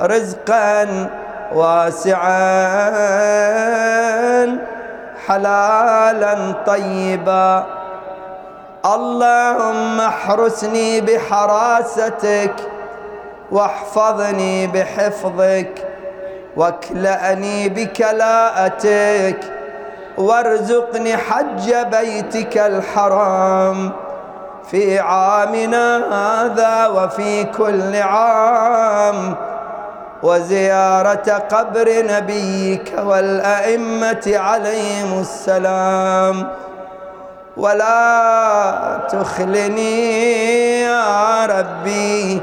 رزقا 0.00 1.08
واسعا 1.54 2.34
حلالا 5.26 6.52
طيبا. 6.66 7.66
اللهم 8.84 10.00
احرسني 10.00 11.00
بحراستك 11.00 12.54
واحفظني 13.52 14.66
بحفظك 14.66 15.74
واكلأني 16.56 17.68
بكلاءتك 17.68 19.40
وارزقني 20.18 21.16
حج 21.16 21.74
بيتك 21.74 22.58
الحرام. 22.58 23.92
في 24.70 24.98
عامنا 24.98 25.96
هذا 25.96 26.86
وفي 26.86 27.44
كل 27.44 27.96
عام. 27.96 29.34
وزيارة 30.22 31.42
قبر 31.50 32.04
نبيك 32.10 32.94
والأئمة 33.04 34.22
عليهم 34.26 35.20
السلام. 35.20 36.48
ولا 37.56 39.00
تخلني 39.08 40.80
يا 40.80 41.46
ربي 41.46 42.40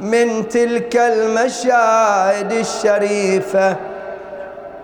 من 0.00 0.48
تلك 0.48 0.96
المشاهد 0.96 2.52
الشريفة 2.52 3.76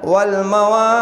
والمواقف. 0.04 0.94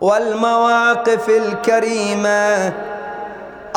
والمواقف 0.00 1.28
الكريمة. 1.28 2.72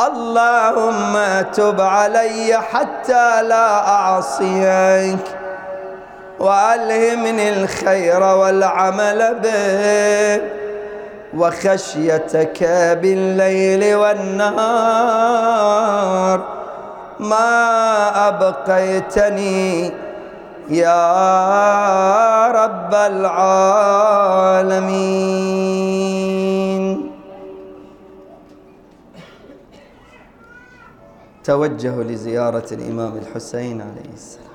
اللهم 0.07 1.41
تب 1.53 1.81
علي 1.81 2.59
حتى 2.71 3.43
لا 3.43 3.87
أعصيك 3.87 5.19
وألهمني 6.39 7.49
الخير 7.49 8.23
والعمل 8.23 9.35
به 9.43 10.41
وخشيتك 11.37 12.63
بالليل 13.01 13.95
والنهار. 13.95 15.49
ما 17.19 18.27
أبقيتني 18.27 19.93
يا 20.69 22.51
رب 22.51 22.93
العالمين. 22.93 23.49
توجهوا 31.43 32.03
لزيارة 32.03 32.67
الإمام 32.71 33.17
الحسين 33.17 33.81
عليه 33.81 34.13
السلام. 34.13 34.48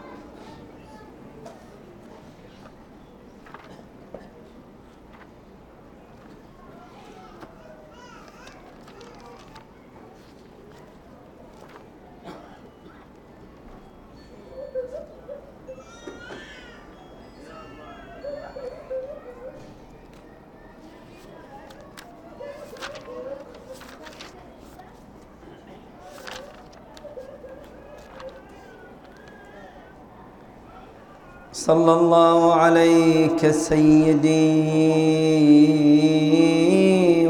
صلى 31.64 31.92
الله 31.92 32.54
عليك 32.54 33.40
سيدي 33.50 34.44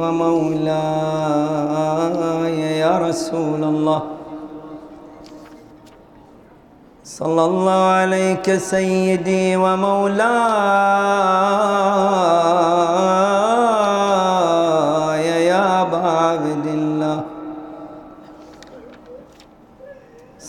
ومولاي 0.02 1.28
يا 2.82 2.98
رسول 2.98 3.62
الله. 3.64 4.02
صلى 7.04 7.44
الله 7.44 7.80
عليك 8.00 8.56
سيدي 8.58 9.56
ومولاي 9.56 10.26
يا 15.46 15.82
أبا 15.82 16.02
عبد 16.26 16.66
الله 16.66 17.18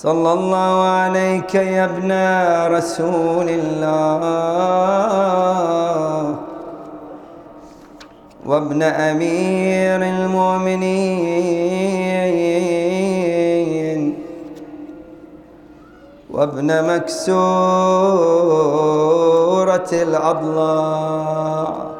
صلى 0.05 0.33
الله 0.33 0.81
عليك 0.83 1.55
يا 1.55 1.85
ابن 1.85 2.11
رسول 2.77 3.49
الله 3.49 4.21
وابن 8.45 8.83
أمير 8.83 10.03
المؤمنين 10.05 10.85
وابن 16.29 16.93
مكسورة 16.93 17.39
الأضلاع. 19.91 21.94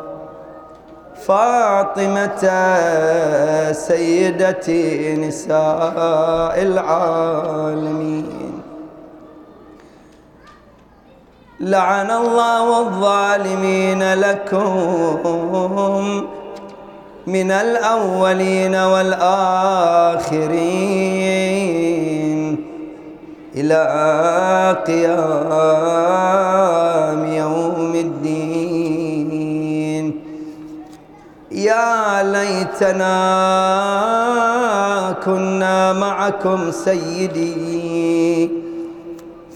فاطمة 1.28 2.44
سيدتي 3.72 5.16
نساء 5.16 6.62
العالمين. 6.62 8.26
لعن 11.60 12.12
الله 12.12 12.82
الظالمين 12.82 14.14
لكم 14.14 14.76
من 17.28 17.52
الأولين 17.52 18.76
والآخرين 18.76 20.06
إلى 23.56 23.84
قيام 24.88 26.06
يوم 27.26 27.96
الدين. 27.96 28.75
يا 31.56 32.24
ليتنا 32.24 33.16
كنا 35.26 35.94
معكم 35.94 36.72
سيدي 36.72 38.50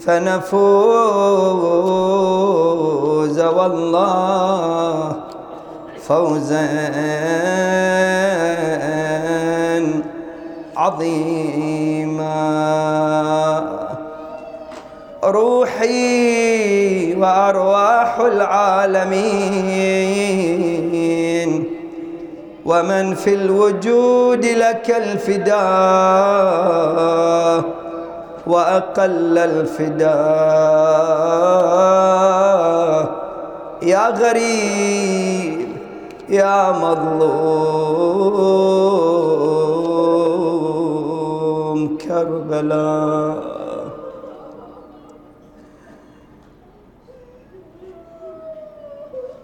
فنفوز 0.06 0.60
والله 3.40 5.12
فوزا 6.08 6.90
عظيما. 10.76 12.30
روحي 15.24 17.14
وأرواح 17.14 18.18
العالمين 18.20 19.90
ومن 22.66 23.14
في 23.14 23.34
الوجود 23.34 24.44
لك 24.44 24.90
الفداء 24.96 25.60
واقل 28.46 29.38
الفداء 29.38 30.10
يا 33.82 34.08
غريب 34.10 35.68
يا 36.28 36.72
مظلوم 40.20 41.96
كربلاء 41.98 43.49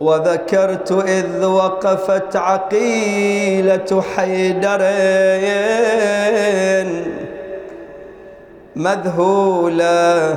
وذكرت 0.06 0.92
إذ 0.92 1.44
وقفت 1.44 2.36
عقيلة 2.36 4.02
حيدرين 4.16 4.86
مذهولة 8.76 10.36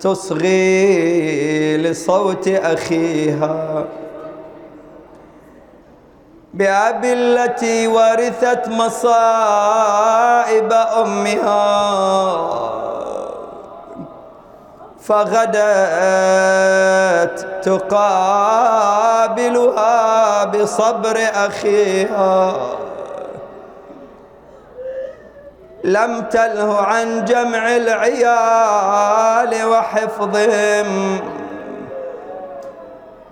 تصغي 0.00 1.76
لصوت 1.76 2.48
أخيها. 2.48 3.84
بأبي 6.54 7.12
التي 7.12 7.86
ورثت 7.86 8.68
مصائب 8.68 10.72
أمها. 10.72 12.95
فغدت 15.08 15.56
تقابلها 17.62 18.84
بصبر 20.44 21.18
أخيها. 21.34 22.56
لم 25.84 26.22
تله 26.30 26.76
عن 26.76 27.24
جمع 27.24 27.76
العيال 27.76 29.64
وحفظهم 29.66 31.20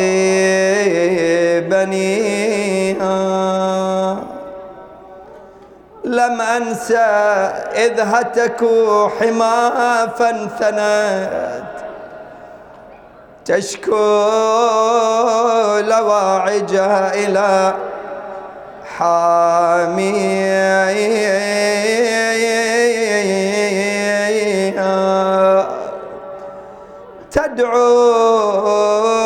بنيها. 1.70 3.20
لم 6.10 6.40
أنسى 6.40 6.98
إذ 7.74 8.00
هتكوا 8.00 9.08
حماها 9.08 10.06
فانثنت 10.06 11.62
تشكو 13.44 13.94
لواعجها 15.80 17.14
إلى 17.14 17.74
حاميها 18.98 20.90
تدعو 27.30 29.19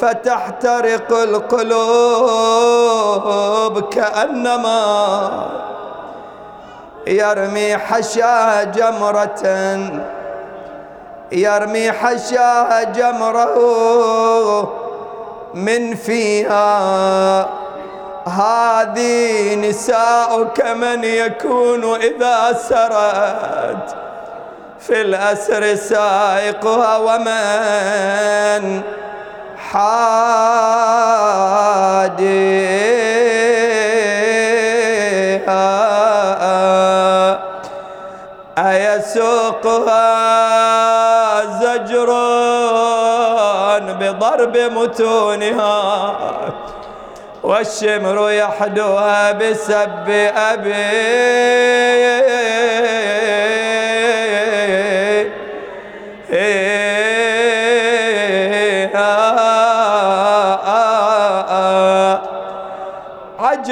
فتحترق 0.00 1.12
القلوب 1.12 1.80
كأنما 3.88 5.46
يرمي 7.06 7.76
حشا 7.76 8.62
جمرة 8.62 9.42
يرمي 11.32 11.92
حشا 11.92 12.82
جمرة 12.82 14.72
من 15.54 15.94
فيها. 15.94 17.48
هذه 18.26 19.54
نساؤك 19.54 20.66
من 20.66 21.04
يكون 21.04 21.94
إذا 21.94 22.52
سرت 22.68 23.96
في 24.80 25.00
الأسر 25.00 25.74
سائقها 25.74 26.96
ومن 26.96 28.82
حاديها 29.72 31.26
أيسوقها 38.58 40.06
زجر 41.60 42.06
بضرب 44.00 44.56
متونها 44.56 46.14
والشمر 47.42 48.30
يحدوها 48.30 49.32
بسب 49.32 50.08
أبي. 50.36 50.86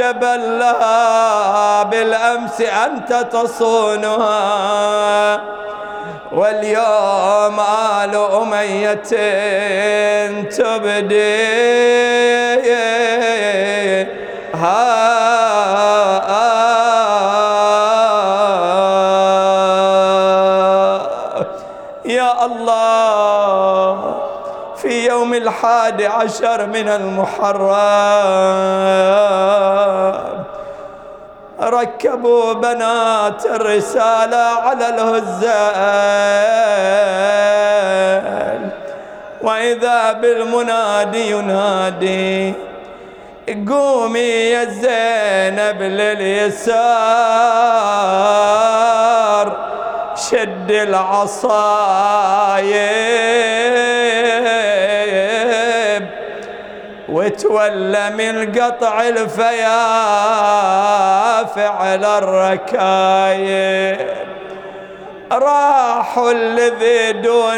عجبا 0.05 0.37
لها 0.37 1.83
بالأمس 1.83 2.61
أنت 2.61 3.27
تصونها. 3.33 5.41
واليوم 6.33 7.61
آل 8.01 8.17
أمية 8.17 8.95
تبدي. 10.43 11.65
يا 22.05 22.47
الله 22.47 24.15
في 24.77 25.07
يوم 25.07 25.35
الحادي 25.35 26.07
عشر 26.07 26.67
من 26.67 26.89
المحرم 26.89 27.75
ركبوا 31.65 32.53
بنات 32.53 33.47
الرسالة 33.47 34.37
على 34.37 34.89
الهزال. 34.89 36.25
وإذا 39.43 40.13
بالمنادي 40.13 41.31
ينادي 41.31 42.55
قومي 43.69 44.21
يا 44.21 44.65
زينب 44.65 45.83
لليسار 45.83 46.95
شد 50.17 50.71
العصايب 50.71 52.15
وتولى 57.15 58.11
من 58.11 58.35
قطع 58.61 59.03
الفيافع 59.03 59.55
الركايب. 62.19 63.99
راحوا 65.33 66.33
الذي 66.33 67.13
دونش 67.13 67.55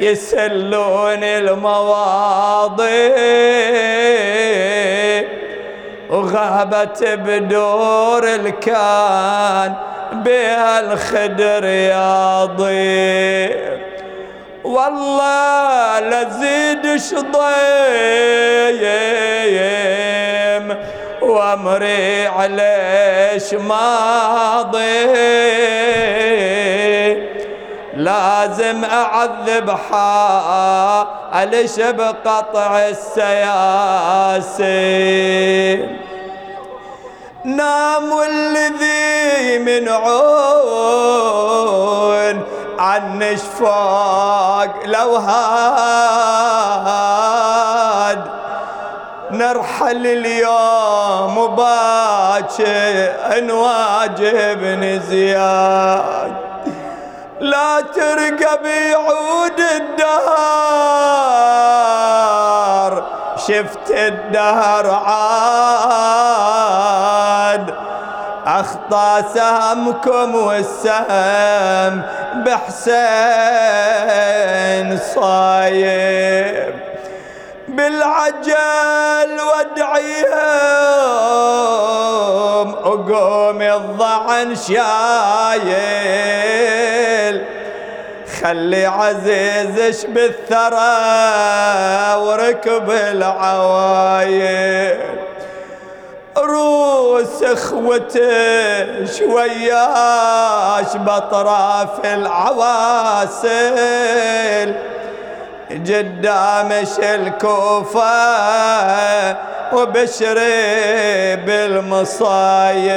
يسلون 0.00 1.24
المواضي 1.24 3.12
وغابت 6.10 7.04
بدور 7.04 8.24
الكان 8.24 9.74
بها 10.12 10.80
الخدر 10.80 11.64
يا 11.64 12.44
ضيف 12.44 13.91
والله 14.64 16.00
لزيد 16.00 16.96
شضيم 16.96 17.32
وامري 21.22 22.26
عليش 22.26 23.54
ماضي. 23.54 24.82
لازم 27.96 28.84
أعذب 28.84 29.70
حالش 29.90 31.80
بقطع 31.80 32.78
السياسي. 32.78 33.42
نام 37.44 38.12
الذي 38.22 39.58
من 39.58 39.88
عون 39.88 40.51
عن 43.02 43.36
شفاق 43.36 44.74
لو 44.84 45.16
هاد. 45.16 46.32
نرحل 49.30 50.06
اليوم 50.06 51.46
باكر 51.56 53.12
نواجب 53.40 55.00
زياد. 55.08 56.32
لا 57.40 57.80
ترقب 57.80 58.66
يعود 58.66 59.60
الدهر. 59.60 60.22
شفت 63.36 63.90
الدهر 63.90 64.90
عاد. 65.06 66.31
أخطى 68.62 69.24
سهمكم 69.34 70.34
والسهم 70.34 72.02
بحسين 72.46 72.88
صايب. 75.14 76.74
بالعجل 77.68 79.40
وادعيهم 79.40 80.32
وقوم 82.74 83.62
الضعن 83.62 84.56
شايل. 84.56 85.82
خلي 88.42 88.86
عزيزش 88.86 90.04
بالثرى 90.04 90.96
وركب 92.16 92.90
العوايل. 92.90 94.98
روس 96.38 97.42
اخوته 97.42 99.06
شوياش 99.06 100.96
بطراف 100.96 102.04
العواسل. 102.04 103.52
قدامش 105.70 106.98
الكوفة 106.98 108.12
وبشري 109.72 111.36
بالمصايب. 111.36 112.92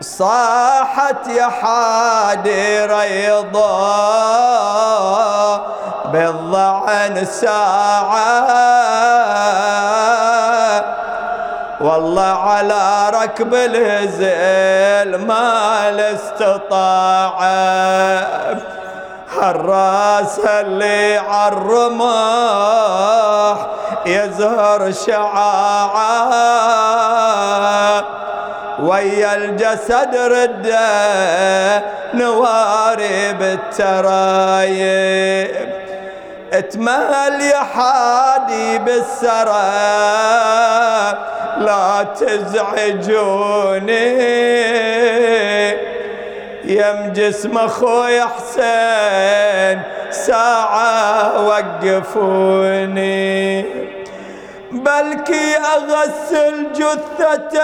صاحت 0.00 1.28
يا 1.28 1.48
حادي 1.48 2.86
ريضا 2.86 3.74
بالضعن 6.12 7.24
ساعة. 7.24 8.54
والله 11.84 12.22
على 12.22 13.10
ركب 13.14 13.54
الهزل 13.54 15.26
ما 15.26 15.88
الاستطاع. 15.88 17.38
الراس 19.42 20.38
اللي 20.38 21.16
عالرماح 21.18 22.06
يزهر 24.06 24.92
شعاعه 24.92 26.34
ويا 28.80 29.34
الجسد 29.34 30.16
رده 30.16 31.82
نواري 32.14 33.32
بالترايب. 33.32 34.94
اتمهل 36.52 37.40
يا 37.40 37.62
حادي 37.74 38.78
بالسرى 38.78 39.64
لا 41.58 42.02
تزعجوني. 42.20 43.94
يم 46.64 47.12
جسم 47.12 47.58
أخوي 47.58 48.20
حسين 48.20 49.82
ساعة 50.10 51.46
وقفوني. 51.46 52.84
بلكي 54.72 55.56
أغسل 55.56 56.72
جثته 56.72 57.60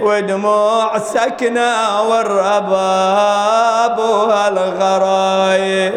ودموع 0.00 0.98
سكنة 0.98 2.02
والرباب 2.02 3.98
والغرايب 3.98 5.92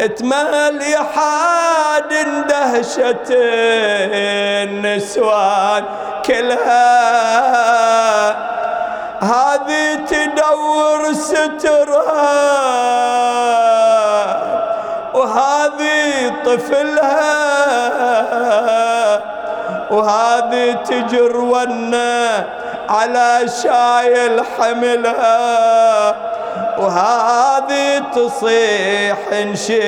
اتمل 0.00 0.82
حاد 1.14 2.12
اندهشت 2.12 3.26
النسوان 4.70 5.84
كلها. 6.26 6.90
هذه 9.20 9.94
تدور 9.94 11.12
سترها. 11.12 12.60
وهذه 15.14 16.32
طفلها. 16.44 17.40
وهذه 19.90 20.72
تجر 20.72 21.36
ونا 21.36 22.46
على 22.88 23.46
شايل 23.62 24.42
حملها 24.58 26.14
وهذه 26.78 27.98
تصيح 28.14 29.18
نشيل 29.32 29.80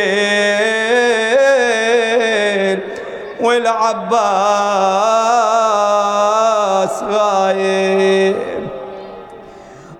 والعباس 3.40 4.12
غايب. 7.02 8.36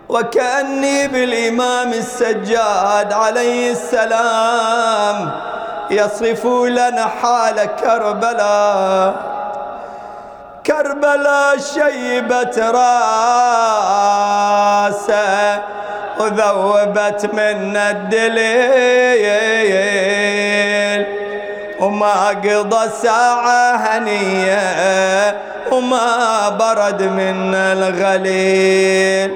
وكأني 0.08 1.08
بالإمام 1.08 1.92
السجاد 1.92 3.12
عليه 3.12 3.70
السلام 3.70 5.30
يصف 5.90 6.46
لنا 6.46 7.06
حال 7.22 7.68
كربلاء. 7.76 9.32
كربلاء 10.72 11.58
شيبت 11.58 12.58
راسه 12.58 12.82
وذوبت 16.20 17.30
من 17.32 17.76
الدليل. 17.76 19.36
وما 21.80 22.28
قضى 22.28 22.88
ساعة 23.02 23.76
هنية 23.76 25.36
وما 25.72 26.48
برد 26.48 27.02
من 27.02 27.54
الغليل. 27.54 29.34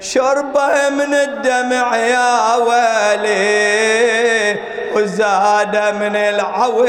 شربه 0.00 0.88
من 0.90 1.14
الدمع 1.14 1.96
يا 1.96 2.56
ويلي 2.56 4.56
وزاد 4.94 5.76
من 5.76 6.16
العويل. 6.16 6.88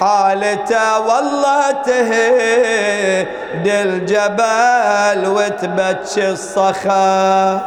حالته 0.00 1.00
والله 1.00 1.70
تهد 1.70 3.66
الجبل 3.66 5.28
وتبتش 5.28 6.18
الصخر 6.18 7.58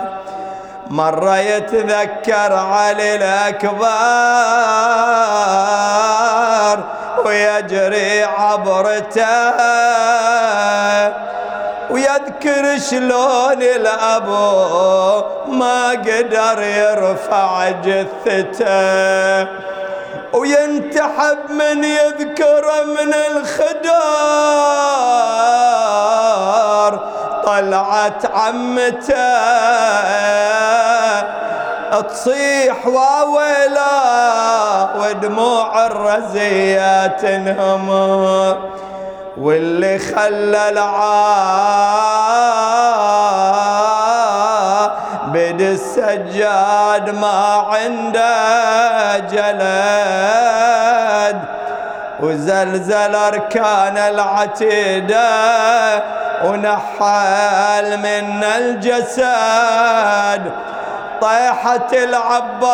مرة 0.88 1.38
يتذكر 1.38 2.53
علي 2.53 3.15
الأكبر 3.15 3.82
ويجري 7.25 8.23
عبرته 8.23 9.51
ويذكر 11.91 12.77
شلون 12.89 13.61
الأبو 13.61 15.23
ما 15.47 15.89
قدر 15.89 16.61
يرفع 16.61 17.69
جثته. 17.69 19.47
وينتحب 20.34 21.38
من 21.49 21.84
يذكر 21.84 22.65
من 22.86 23.13
الخدار. 23.13 24.71
طلعت 27.45 28.25
عمته 28.25 29.61
تصيح 32.01 32.88
واويلا 32.88 34.01
ودموع 34.99 35.86
الرزيات 35.86 37.23
انهمر 37.23 38.57
واللي 39.38 39.99
خلى 39.99 40.69
العابد 45.36 45.61
السجاد 45.61 47.09
ما 47.09 47.65
عنده 47.71 49.17
جلد 49.17 50.61
وزلزل 52.19 53.15
أركان 53.15 53.97
العتيده 53.97 55.23
ونحل 56.45 57.97
من 57.97 58.43
الجسد. 58.43 59.21
طيحة 61.21 61.88
العباس 61.93 62.71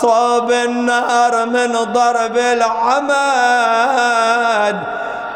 صوب 0.00 0.50
النار 0.52 1.46
من 1.46 1.72
ضرب 1.72 2.36
العمد. 2.36 3.76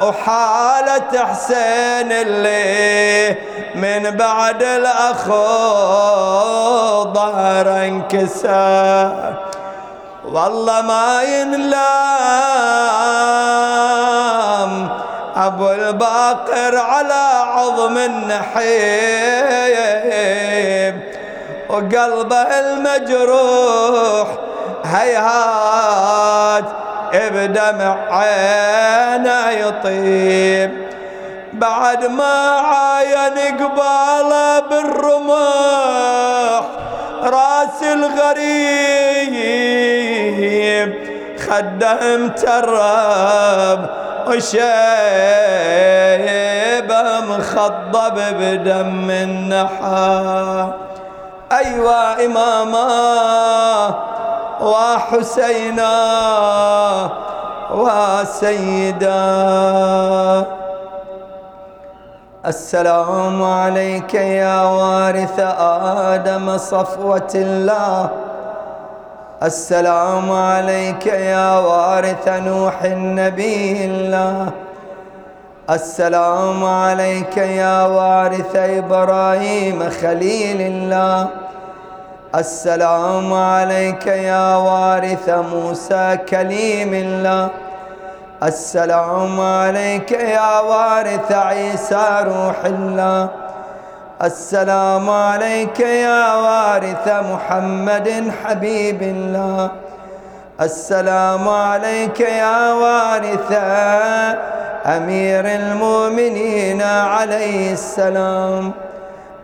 وحالة 0.03 1.26
حسين 1.26 2.12
اللي 2.12 3.36
من 3.75 4.11
بعد 4.11 4.62
الأخو 4.62 5.33
ظهر 7.12 7.68
انكسر 7.85 9.35
والله 10.25 10.81
ما 10.83 11.23
ينلام 11.23 11.81
أبو 15.37 15.71
الباقر 15.71 16.77
على 16.77 17.45
عظم 17.55 17.99
النحيب 17.99 19.41
وقلبه 21.68 22.43
المجروح 22.43 24.29
هيهات 24.85 26.64
بدمع 27.14 27.97
عينه 28.11 29.51
يطيب. 29.51 30.71
بعد 31.61 32.06
ما 32.06 32.50
عاين 32.50 33.38
قباله 33.61 34.61
بالرمح 34.61 35.40
راس 37.22 37.82
الغريب 37.82 39.30
خده 41.38 42.16
مترب 42.16 43.80
وشيبه 44.26 44.61
مخضب 47.20 48.16
بدم 48.40 49.11
النحا 49.11 50.72
أيوا 51.52 52.24
إماما 52.26 53.94
وحسينا 54.61 55.92
وسيدا. 57.70 59.11
السلام 62.51 63.42
عليك 63.42 64.14
يا 64.14 64.62
وارث 64.62 65.38
آدم 66.14 66.59
صفوة 66.59 67.32
الله. 67.34 68.11
السلام 69.42 70.32
عليك 70.32 71.07
يا 71.07 71.59
وارث 71.59 72.28
نوح 72.28 72.76
النبي 72.82 73.84
الله. 73.84 74.51
السلام 75.70 76.64
عليك 76.64 77.36
يا 77.36 77.78
وارث 77.96 78.55
إبراهيم 78.57 79.78
خليل 80.03 80.61
الله. 80.72 81.28
السلام 82.34 83.28
عليك 83.32 84.07
يا 84.07 84.57
وارث 84.57 85.26
موسى 85.55 86.18
كليم 86.30 86.92
الله. 86.94 87.48
السلام 88.43 89.41
عليك 89.41 90.12
يا 90.12 90.61
وارث 90.61 91.32
عيسى 91.32 92.24
روح 92.24 92.64
الله. 92.64 93.28
السلام 94.22 95.11
عليك 95.11 95.80
يا 95.80 96.34
وارث 96.34 97.09
محمد 97.09 98.32
حبيب 98.45 99.03
الله. 99.03 99.70
السلام 100.61 101.49
عليك 101.49 102.20
يا 102.20 102.72
وارث 102.72 103.53
أمير 104.86 105.45
المؤمنين 105.45 106.82
عليه 106.82 107.72
السلام. 107.72 108.72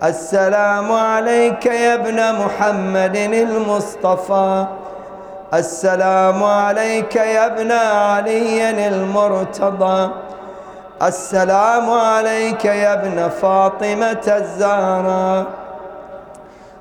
السلام 0.03 0.92
عليك 0.92 1.66
يا 1.66 1.94
ابن 1.94 2.18
محمد 2.32 3.16
المصطفى. 3.16 4.66
السلام 5.55 6.44
عليك 6.44 7.16
يا 7.16 7.47
ابن 7.47 7.72
علي 7.72 8.88
المرتضى. 8.88 10.11
السلام 11.03 11.90
عليك 11.90 12.64
يا 12.64 12.92
ابن 12.92 13.28
فاطمة 13.28 14.26
الزهراء. 14.26 15.44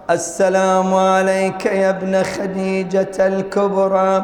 السلام 0.09 0.93
عليك 0.93 1.65
يا 1.65 1.89
ابن 1.89 2.23
خديجة 2.23 3.27
الكبرى. 3.27 4.23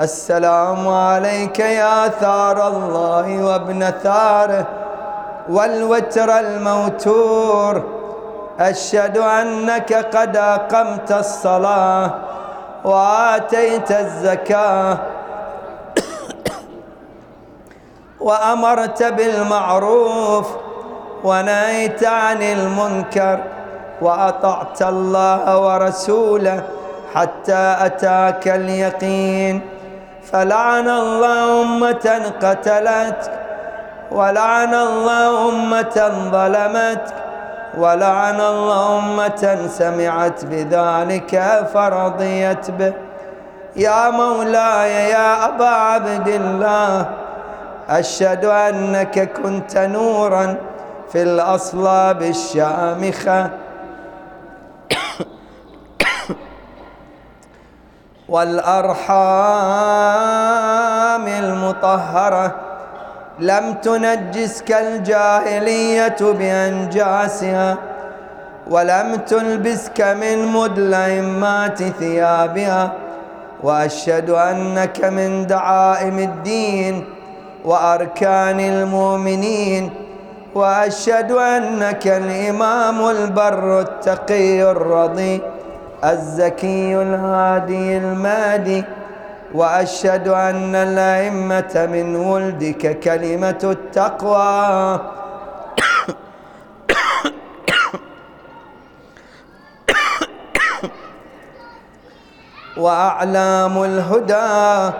السلام 0.00 0.88
عليك 0.88 1.58
يا 1.58 2.08
ثار 2.08 2.68
الله 2.68 3.44
وابن 3.44 3.90
ثاره 4.02 4.66
والوتر 5.48 6.38
الموتور. 6.38 7.82
أشهد 8.60 9.18
أنك 9.18 9.92
قد 10.16 10.36
أقمت 10.36 11.12
الصلاة. 11.12 12.10
وآتيت 12.84 13.90
الزكاة 13.92 14.98
وأمرت 18.20 19.02
بالمعروف 19.02 20.46
ونهيت 21.24 22.04
عن 22.04 22.42
المنكر 22.42 23.38
وأطعت 24.00 24.82
الله 24.82 25.58
ورسوله 25.58 26.62
حتى 27.14 27.76
أتاك 27.80 28.48
اليقين. 28.48 29.60
فلعن 30.32 30.88
الله 30.88 31.62
أمة 31.62 32.32
قتلتك 32.42 33.32
ولعن 34.10 34.74
الله 34.74 35.48
أمة 35.48 35.96
ظلمتك 36.32 37.21
ولعن 37.78 38.40
الله 38.40 38.98
أمة 38.98 39.68
سمعت 39.70 40.44
بذلك 40.44 41.64
فرضيت 41.74 42.70
به. 42.70 42.92
يا 43.76 44.10
مولاي 44.10 45.10
يا 45.10 45.48
أبا 45.48 45.66
عبد 45.66 46.28
الله 46.28 47.10
أشهد 47.88 48.44
أنك 48.44 49.32
كنت 49.32 49.78
نورا 49.78 50.56
في 51.12 51.22
الأصلاب 51.22 52.22
الشامخة. 52.22 53.50
والأرحام 58.28 58.86
المطهرة. 61.28 62.71
لم 63.42 63.72
تنجسك 63.82 64.72
الجاهلية 64.72 66.16
بأنجاسها 66.20 67.76
ولم 68.70 69.14
تلبسك 69.26 70.00
من 70.00 70.46
مدلئمات 70.46 71.82
ثيابها 71.82 72.92
وأشهد 73.62 74.30
أنك 74.30 75.04
من 75.04 75.46
دعائم 75.46 76.18
الدين 76.18 77.04
وأركان 77.64 78.60
المؤمنين 78.60 79.90
وأشهد 80.54 81.32
أنك 81.32 82.06
الإمام 82.06 83.08
البر 83.08 83.80
التقي 83.80 84.62
الرضي 84.70 85.40
الزكي 86.04 87.02
الهادي 87.02 87.96
المادي 87.98 88.84
وأشهد 89.54 90.28
أن 90.28 90.74
الأئمة 90.74 91.88
من 91.92 92.16
ولدك 92.16 93.00
كلمة 93.00 93.60
التقوى. 93.64 95.00
وأعلام 102.76 103.82
الهدى. 103.82 104.92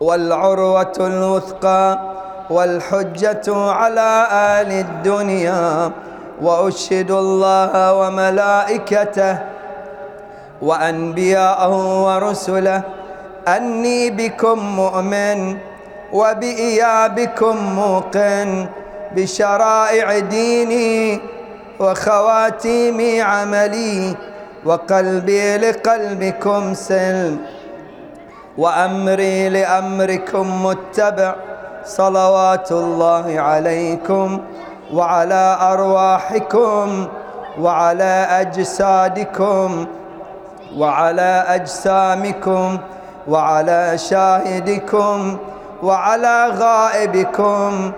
والعروة 0.00 0.96
الوثقى 1.00 1.98
والحجة 2.50 3.46
على 3.56 4.28
آل 4.30 4.72
الدنيا. 4.72 5.92
وأشهد 6.42 7.10
الله 7.10 7.94
وملائكته 7.94 9.38
وأنبياءه 10.62 12.04
ورسله 12.04 12.82
أني 13.48 14.10
بكم 14.10 14.58
مؤمن 14.58 15.56
وبإيابكم 16.12 17.56
موقن 17.74 18.66
بشرائع 19.16 20.18
ديني 20.18 21.20
وخواتيم 21.80 23.24
عملي 23.24 24.14
وقلبي 24.64 25.56
لقلبكم 25.56 26.74
سلم 26.74 27.38
وأمري 28.58 29.48
لأمركم 29.48 30.64
متبع 30.66 31.34
صلوات 31.84 32.72
الله 32.72 33.40
عليكم 33.40 34.40
وعلى 34.92 35.58
أرواحكم 35.60 37.08
وعلى 37.60 38.26
أجسادكم 38.30 39.86
وعلى 40.76 41.44
أجسامكم 41.48 42.78
وعلى 43.28 43.98
شاهدكم 43.98 45.36
وعلى 45.82 46.48
غائبكم 46.48 47.92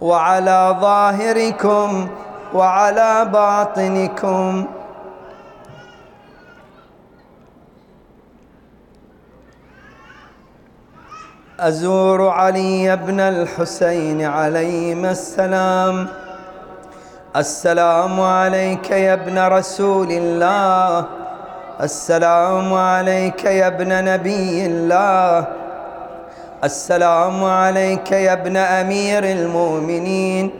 وعلى 0.00 0.76
ظاهركم 0.80 2.08
وعلى 2.54 3.24
باطنكم 3.32 4.64
أزور 11.60 12.28
علي 12.28 12.96
بن 12.96 13.20
الحسين 13.20 14.24
عليهما 14.24 15.10
السلام. 15.10 16.06
السلام 17.36 18.20
عليك 18.20 18.90
يا 18.90 19.12
ابن 19.12 19.38
رسول 19.38 20.08
الله. 20.10 21.04
السلام 21.80 22.74
عليك 22.74 23.44
يا 23.44 23.66
ابن 23.66 24.04
نبي 24.04 24.66
الله. 24.66 25.46
السلام 26.64 27.44
عليك 27.44 28.12
يا 28.12 28.32
ابن 28.32 28.56
أمير 28.56 29.24
المؤمنين. 29.24 30.50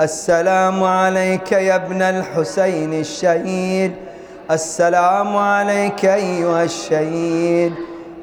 السلام 0.00 0.84
عليك 0.84 1.52
يا 1.52 1.74
ابن 1.74 2.02
الحسين 2.02 2.92
الشهيد. 3.00 3.92
السلام 4.50 5.36
عليك 5.36 6.04
أيها 6.04 6.62
الشهيد 6.64 7.74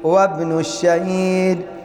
وابن 0.04 0.58
الشهيد. 0.58 1.77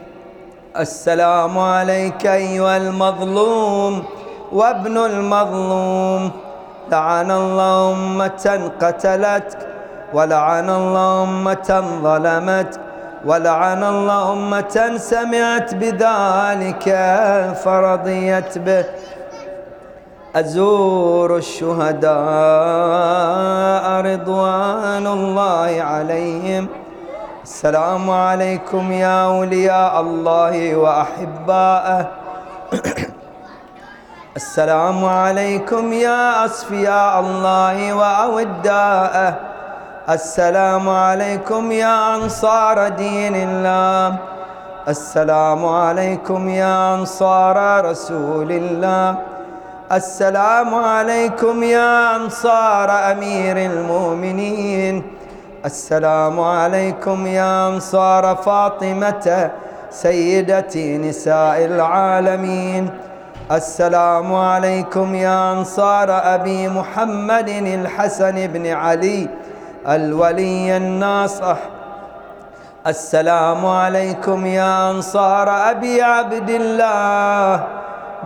السلام 0.74 1.58
عليك 1.58 2.26
أيها 2.26 2.76
المظلوم 2.76 4.04
وابن 4.52 4.96
المظلوم. 4.98 6.30
لعن 6.90 7.30
الله 7.30 7.92
أمة 7.92 8.70
قتلتك 8.82 9.58
ولعن 10.14 10.70
الله 10.70 11.22
أمة 11.24 11.84
ظلمتك 12.02 12.80
ولعن 13.24 13.84
الله 13.84 14.32
أمة 14.32 14.92
سمعت 14.96 15.74
بذلك 15.74 16.84
فرضيت 17.64 18.58
به. 18.58 18.84
أزور 20.36 21.36
الشهداء 21.36 22.14
رضوان 24.10 25.06
الله 25.06 25.82
عليهم. 25.82 26.68
السلام 27.44 28.10
عليكم 28.10 28.92
يا 28.92 29.24
أولياء 29.26 30.00
الله 30.00 30.76
وأحباءه. 30.76 32.06
السلام 34.40 35.04
عليكم 35.04 35.92
يا 35.92 36.44
أصفياء 36.44 37.20
الله 37.20 37.92
وأوداءه. 37.92 39.34
السلام 40.08 40.88
عليكم 40.88 41.72
يا 41.72 42.16
أنصار 42.16 42.88
دين 42.88 43.34
الله. 43.36 44.16
السلام 44.88 45.66
عليكم 45.66 46.48
يا 46.48 46.94
أنصار 46.94 47.84
رسول 47.84 48.52
الله. 48.52 49.16
السلام 49.92 50.74
عليكم 50.74 51.62
يا 51.62 52.16
أنصار 52.16 52.88
أمير 53.12 53.56
المؤمنين. 53.56 55.23
السلام 55.64 56.40
عليكم 56.40 57.26
يا 57.26 57.68
أنصار 57.68 58.36
فاطمة 58.36 59.50
سيدة 59.90 60.96
نساء 60.96 61.64
العالمين. 61.64 62.90
السلام 63.52 64.34
عليكم 64.34 65.14
يا 65.14 65.52
أنصار 65.52 66.08
أبي 66.10 66.68
محمد 66.68 67.48
الحسن 67.48 68.46
بن 68.46 68.66
علي 68.66 69.28
الولي 69.88 70.76
الناصح. 70.76 71.56
السلام 72.86 73.66
عليكم 73.66 74.46
يا 74.46 74.90
أنصار 74.90 75.70
أبي 75.70 76.02
عبد 76.02 76.50
الله 76.50 77.64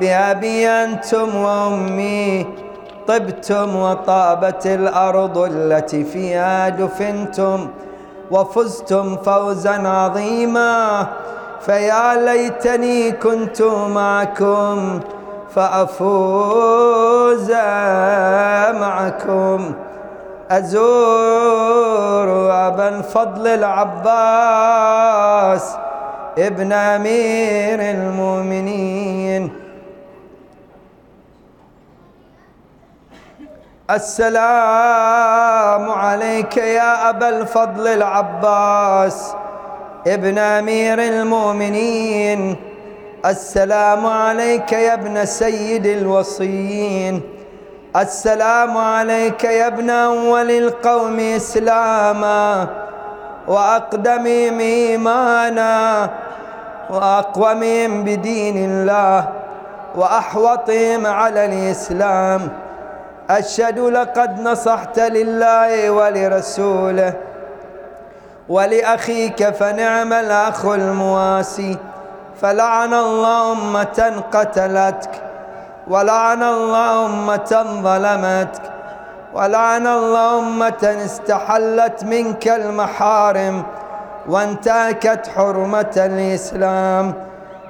بأبي 0.01 0.69
أنتم 0.69 1.37
وأمي. 1.37 2.47
طبتم 3.09 3.77
وطابت 3.77 4.67
الأرض 4.67 5.39
التي 5.39 6.05
فيها 6.05 6.69
دفنتم 6.69 7.69
وفزتم 8.31 9.17
فوزا 9.17 9.89
عظيما 9.89 11.07
فيا 11.61 12.15
ليتني 12.15 13.13
كنت 13.13 13.63
معكم 13.95 15.01
فأفوز 15.55 17.51
معكم. 18.81 19.73
أزور 20.51 22.29
أبا 22.53 22.89
الفضل 22.89 23.47
العباس 23.47 24.85
ابن 26.39 26.73
أمير 26.73 27.81
المؤمنين. 27.81 29.58
السلام 33.91 35.91
عليك 35.91 36.57
يا 36.57 37.09
أبا 37.09 37.29
الفضل 37.29 37.87
العباس 37.87 39.35
ابن 40.07 40.39
أمير 40.39 40.99
المؤمنين. 40.99 42.57
السلام 43.27 44.07
عليك 44.07 44.73
يا 44.73 44.95
ابن 44.95 45.25
سيد 45.25 45.87
الوصيين. 45.87 47.21
السلام 47.97 48.77
عليك 48.77 49.45
يا 49.45 49.67
ابن 49.67 49.91
أول 49.91 50.51
القوم 50.51 51.21
إسلاما 51.21 52.67
وأقدمهم 53.49 54.61
إيمانا 54.61 56.11
وأقومهم 56.91 58.05
بدين 58.05 58.71
الله 58.71 59.29
وأحوطهم 59.97 61.07
على 61.07 61.45
الإسلام. 61.45 62.68
أشهد 63.31 63.79
لقد 63.79 64.41
نصحت 64.41 64.99
لله 64.99 65.91
ولرسوله 65.91 67.13
ولأخيك 68.49 69.51
فنعم 69.51 70.13
الأخ 70.13 70.67
المواسي. 70.67 71.77
فلعن 72.41 72.95
الله 72.95 73.53
أمة 73.53 74.23
قتلتك 74.33 75.11
ولعن 75.89 76.43
الله 76.43 77.07
أمة 77.07 77.67
ظلمتك 77.83 78.63
ولعن 79.35 79.87
الله 79.87 80.39
أمة 80.39 80.97
استحلت 81.05 82.05
منك 82.05 82.49
المحارم 82.49 83.63
وانتهكت 84.29 85.31
حرمة 85.37 85.95
الإسلام. 85.97 87.15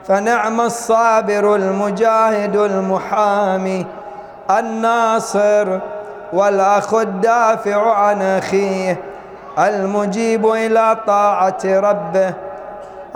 فنعم 0.07 0.61
الصابر 0.61 1.55
المجاهد 1.55 2.57
المحامي. 2.57 3.87
الناصر 4.51 5.79
والأخ 6.33 6.95
الدافع 6.95 7.93
عن 7.93 8.23
أخيه 8.23 8.97
المجيب 9.59 10.47
إلى 10.47 10.97
طاعة 11.07 11.59
ربه 11.65 12.35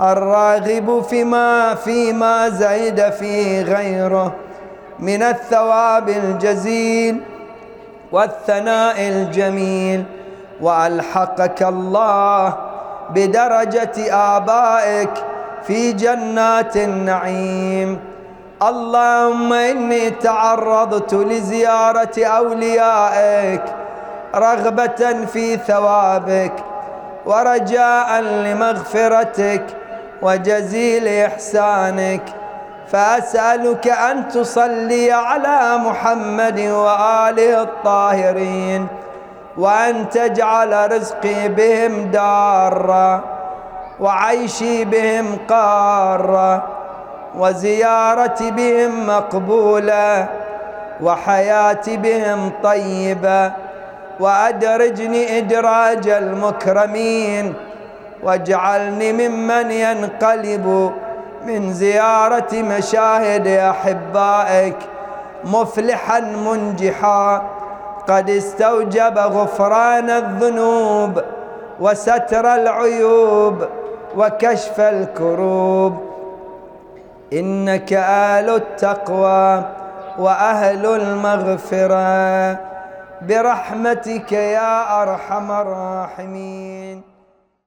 الراغب 0.01 1.03
فيما 1.09 1.75
فيما 1.75 2.49
زيد 2.49 3.09
فيه 3.09 3.61
غيره 3.61 4.31
من 4.99 5.23
الثواب 5.23 6.09
الجزيل 6.09 7.21
والثناء 8.11 8.95
الجميل 9.09 10.03
وألحقك 10.61 11.63
الله 11.63 12.53
بدرجة 13.09 14.13
آبائك 14.37 15.09
في 15.63 15.91
جنات 15.91 16.77
النعيم 16.77 18.12
اللهم 18.69 19.53
إني 19.53 20.09
تعرضت 20.09 21.13
لزيارة 21.13 22.25
أوليائك 22.25 23.63
رغبة 24.35 25.25
في 25.33 25.57
ثوابك 25.57 26.53
ورجاء 27.25 28.21
لمغفرتك 28.21 29.63
وجزيل 30.21 31.07
إحسانك. 31.07 32.21
فأسألك 32.87 33.87
أن 33.87 34.27
تصلي 34.27 35.11
على 35.11 35.77
محمد 35.77 36.59
وآله 36.59 37.61
الطاهرين 37.61 38.87
وأن 39.57 40.09
تجعل 40.09 40.91
رزقي 40.91 41.47
بهم 41.47 42.11
دارا 42.11 43.21
وعيشي 43.99 44.85
بهم 44.85 45.37
قارا 45.49 46.63
وزيارتي 47.37 48.51
بهم 48.51 49.07
مقبولة 49.07 50.27
وحياتي 51.01 51.97
بهم 51.97 52.51
طيبة 52.63 53.51
وأدرجني 54.19 55.37
إدراج 55.37 56.09
المكرمين 56.09 57.53
واجعلني 58.23 59.13
ممن 59.13 59.71
ينقلب 59.71 60.91
من 61.45 61.73
زيارة 61.73 62.53
مشاهد 62.53 63.47
أحبائك 63.47 64.75
مفلحا 65.45 66.19
منجحا. 66.19 67.41
قد 68.07 68.29
استوجب 68.29 69.17
غفران 69.17 70.09
الذنوب 70.09 71.21
وستر 71.79 72.55
العيوب 72.55 73.65
وكشف 74.17 74.79
الكروب. 74.79 76.12
إنك 77.39 77.93
آل 77.93 78.49
التقوى 78.49 79.65
وأهل 80.17 80.85
المغفرة. 80.85 82.59
برحمتك 83.21 84.31
يا 84.31 85.01
أرحم 85.01 85.51
الراحمين. 85.51 87.12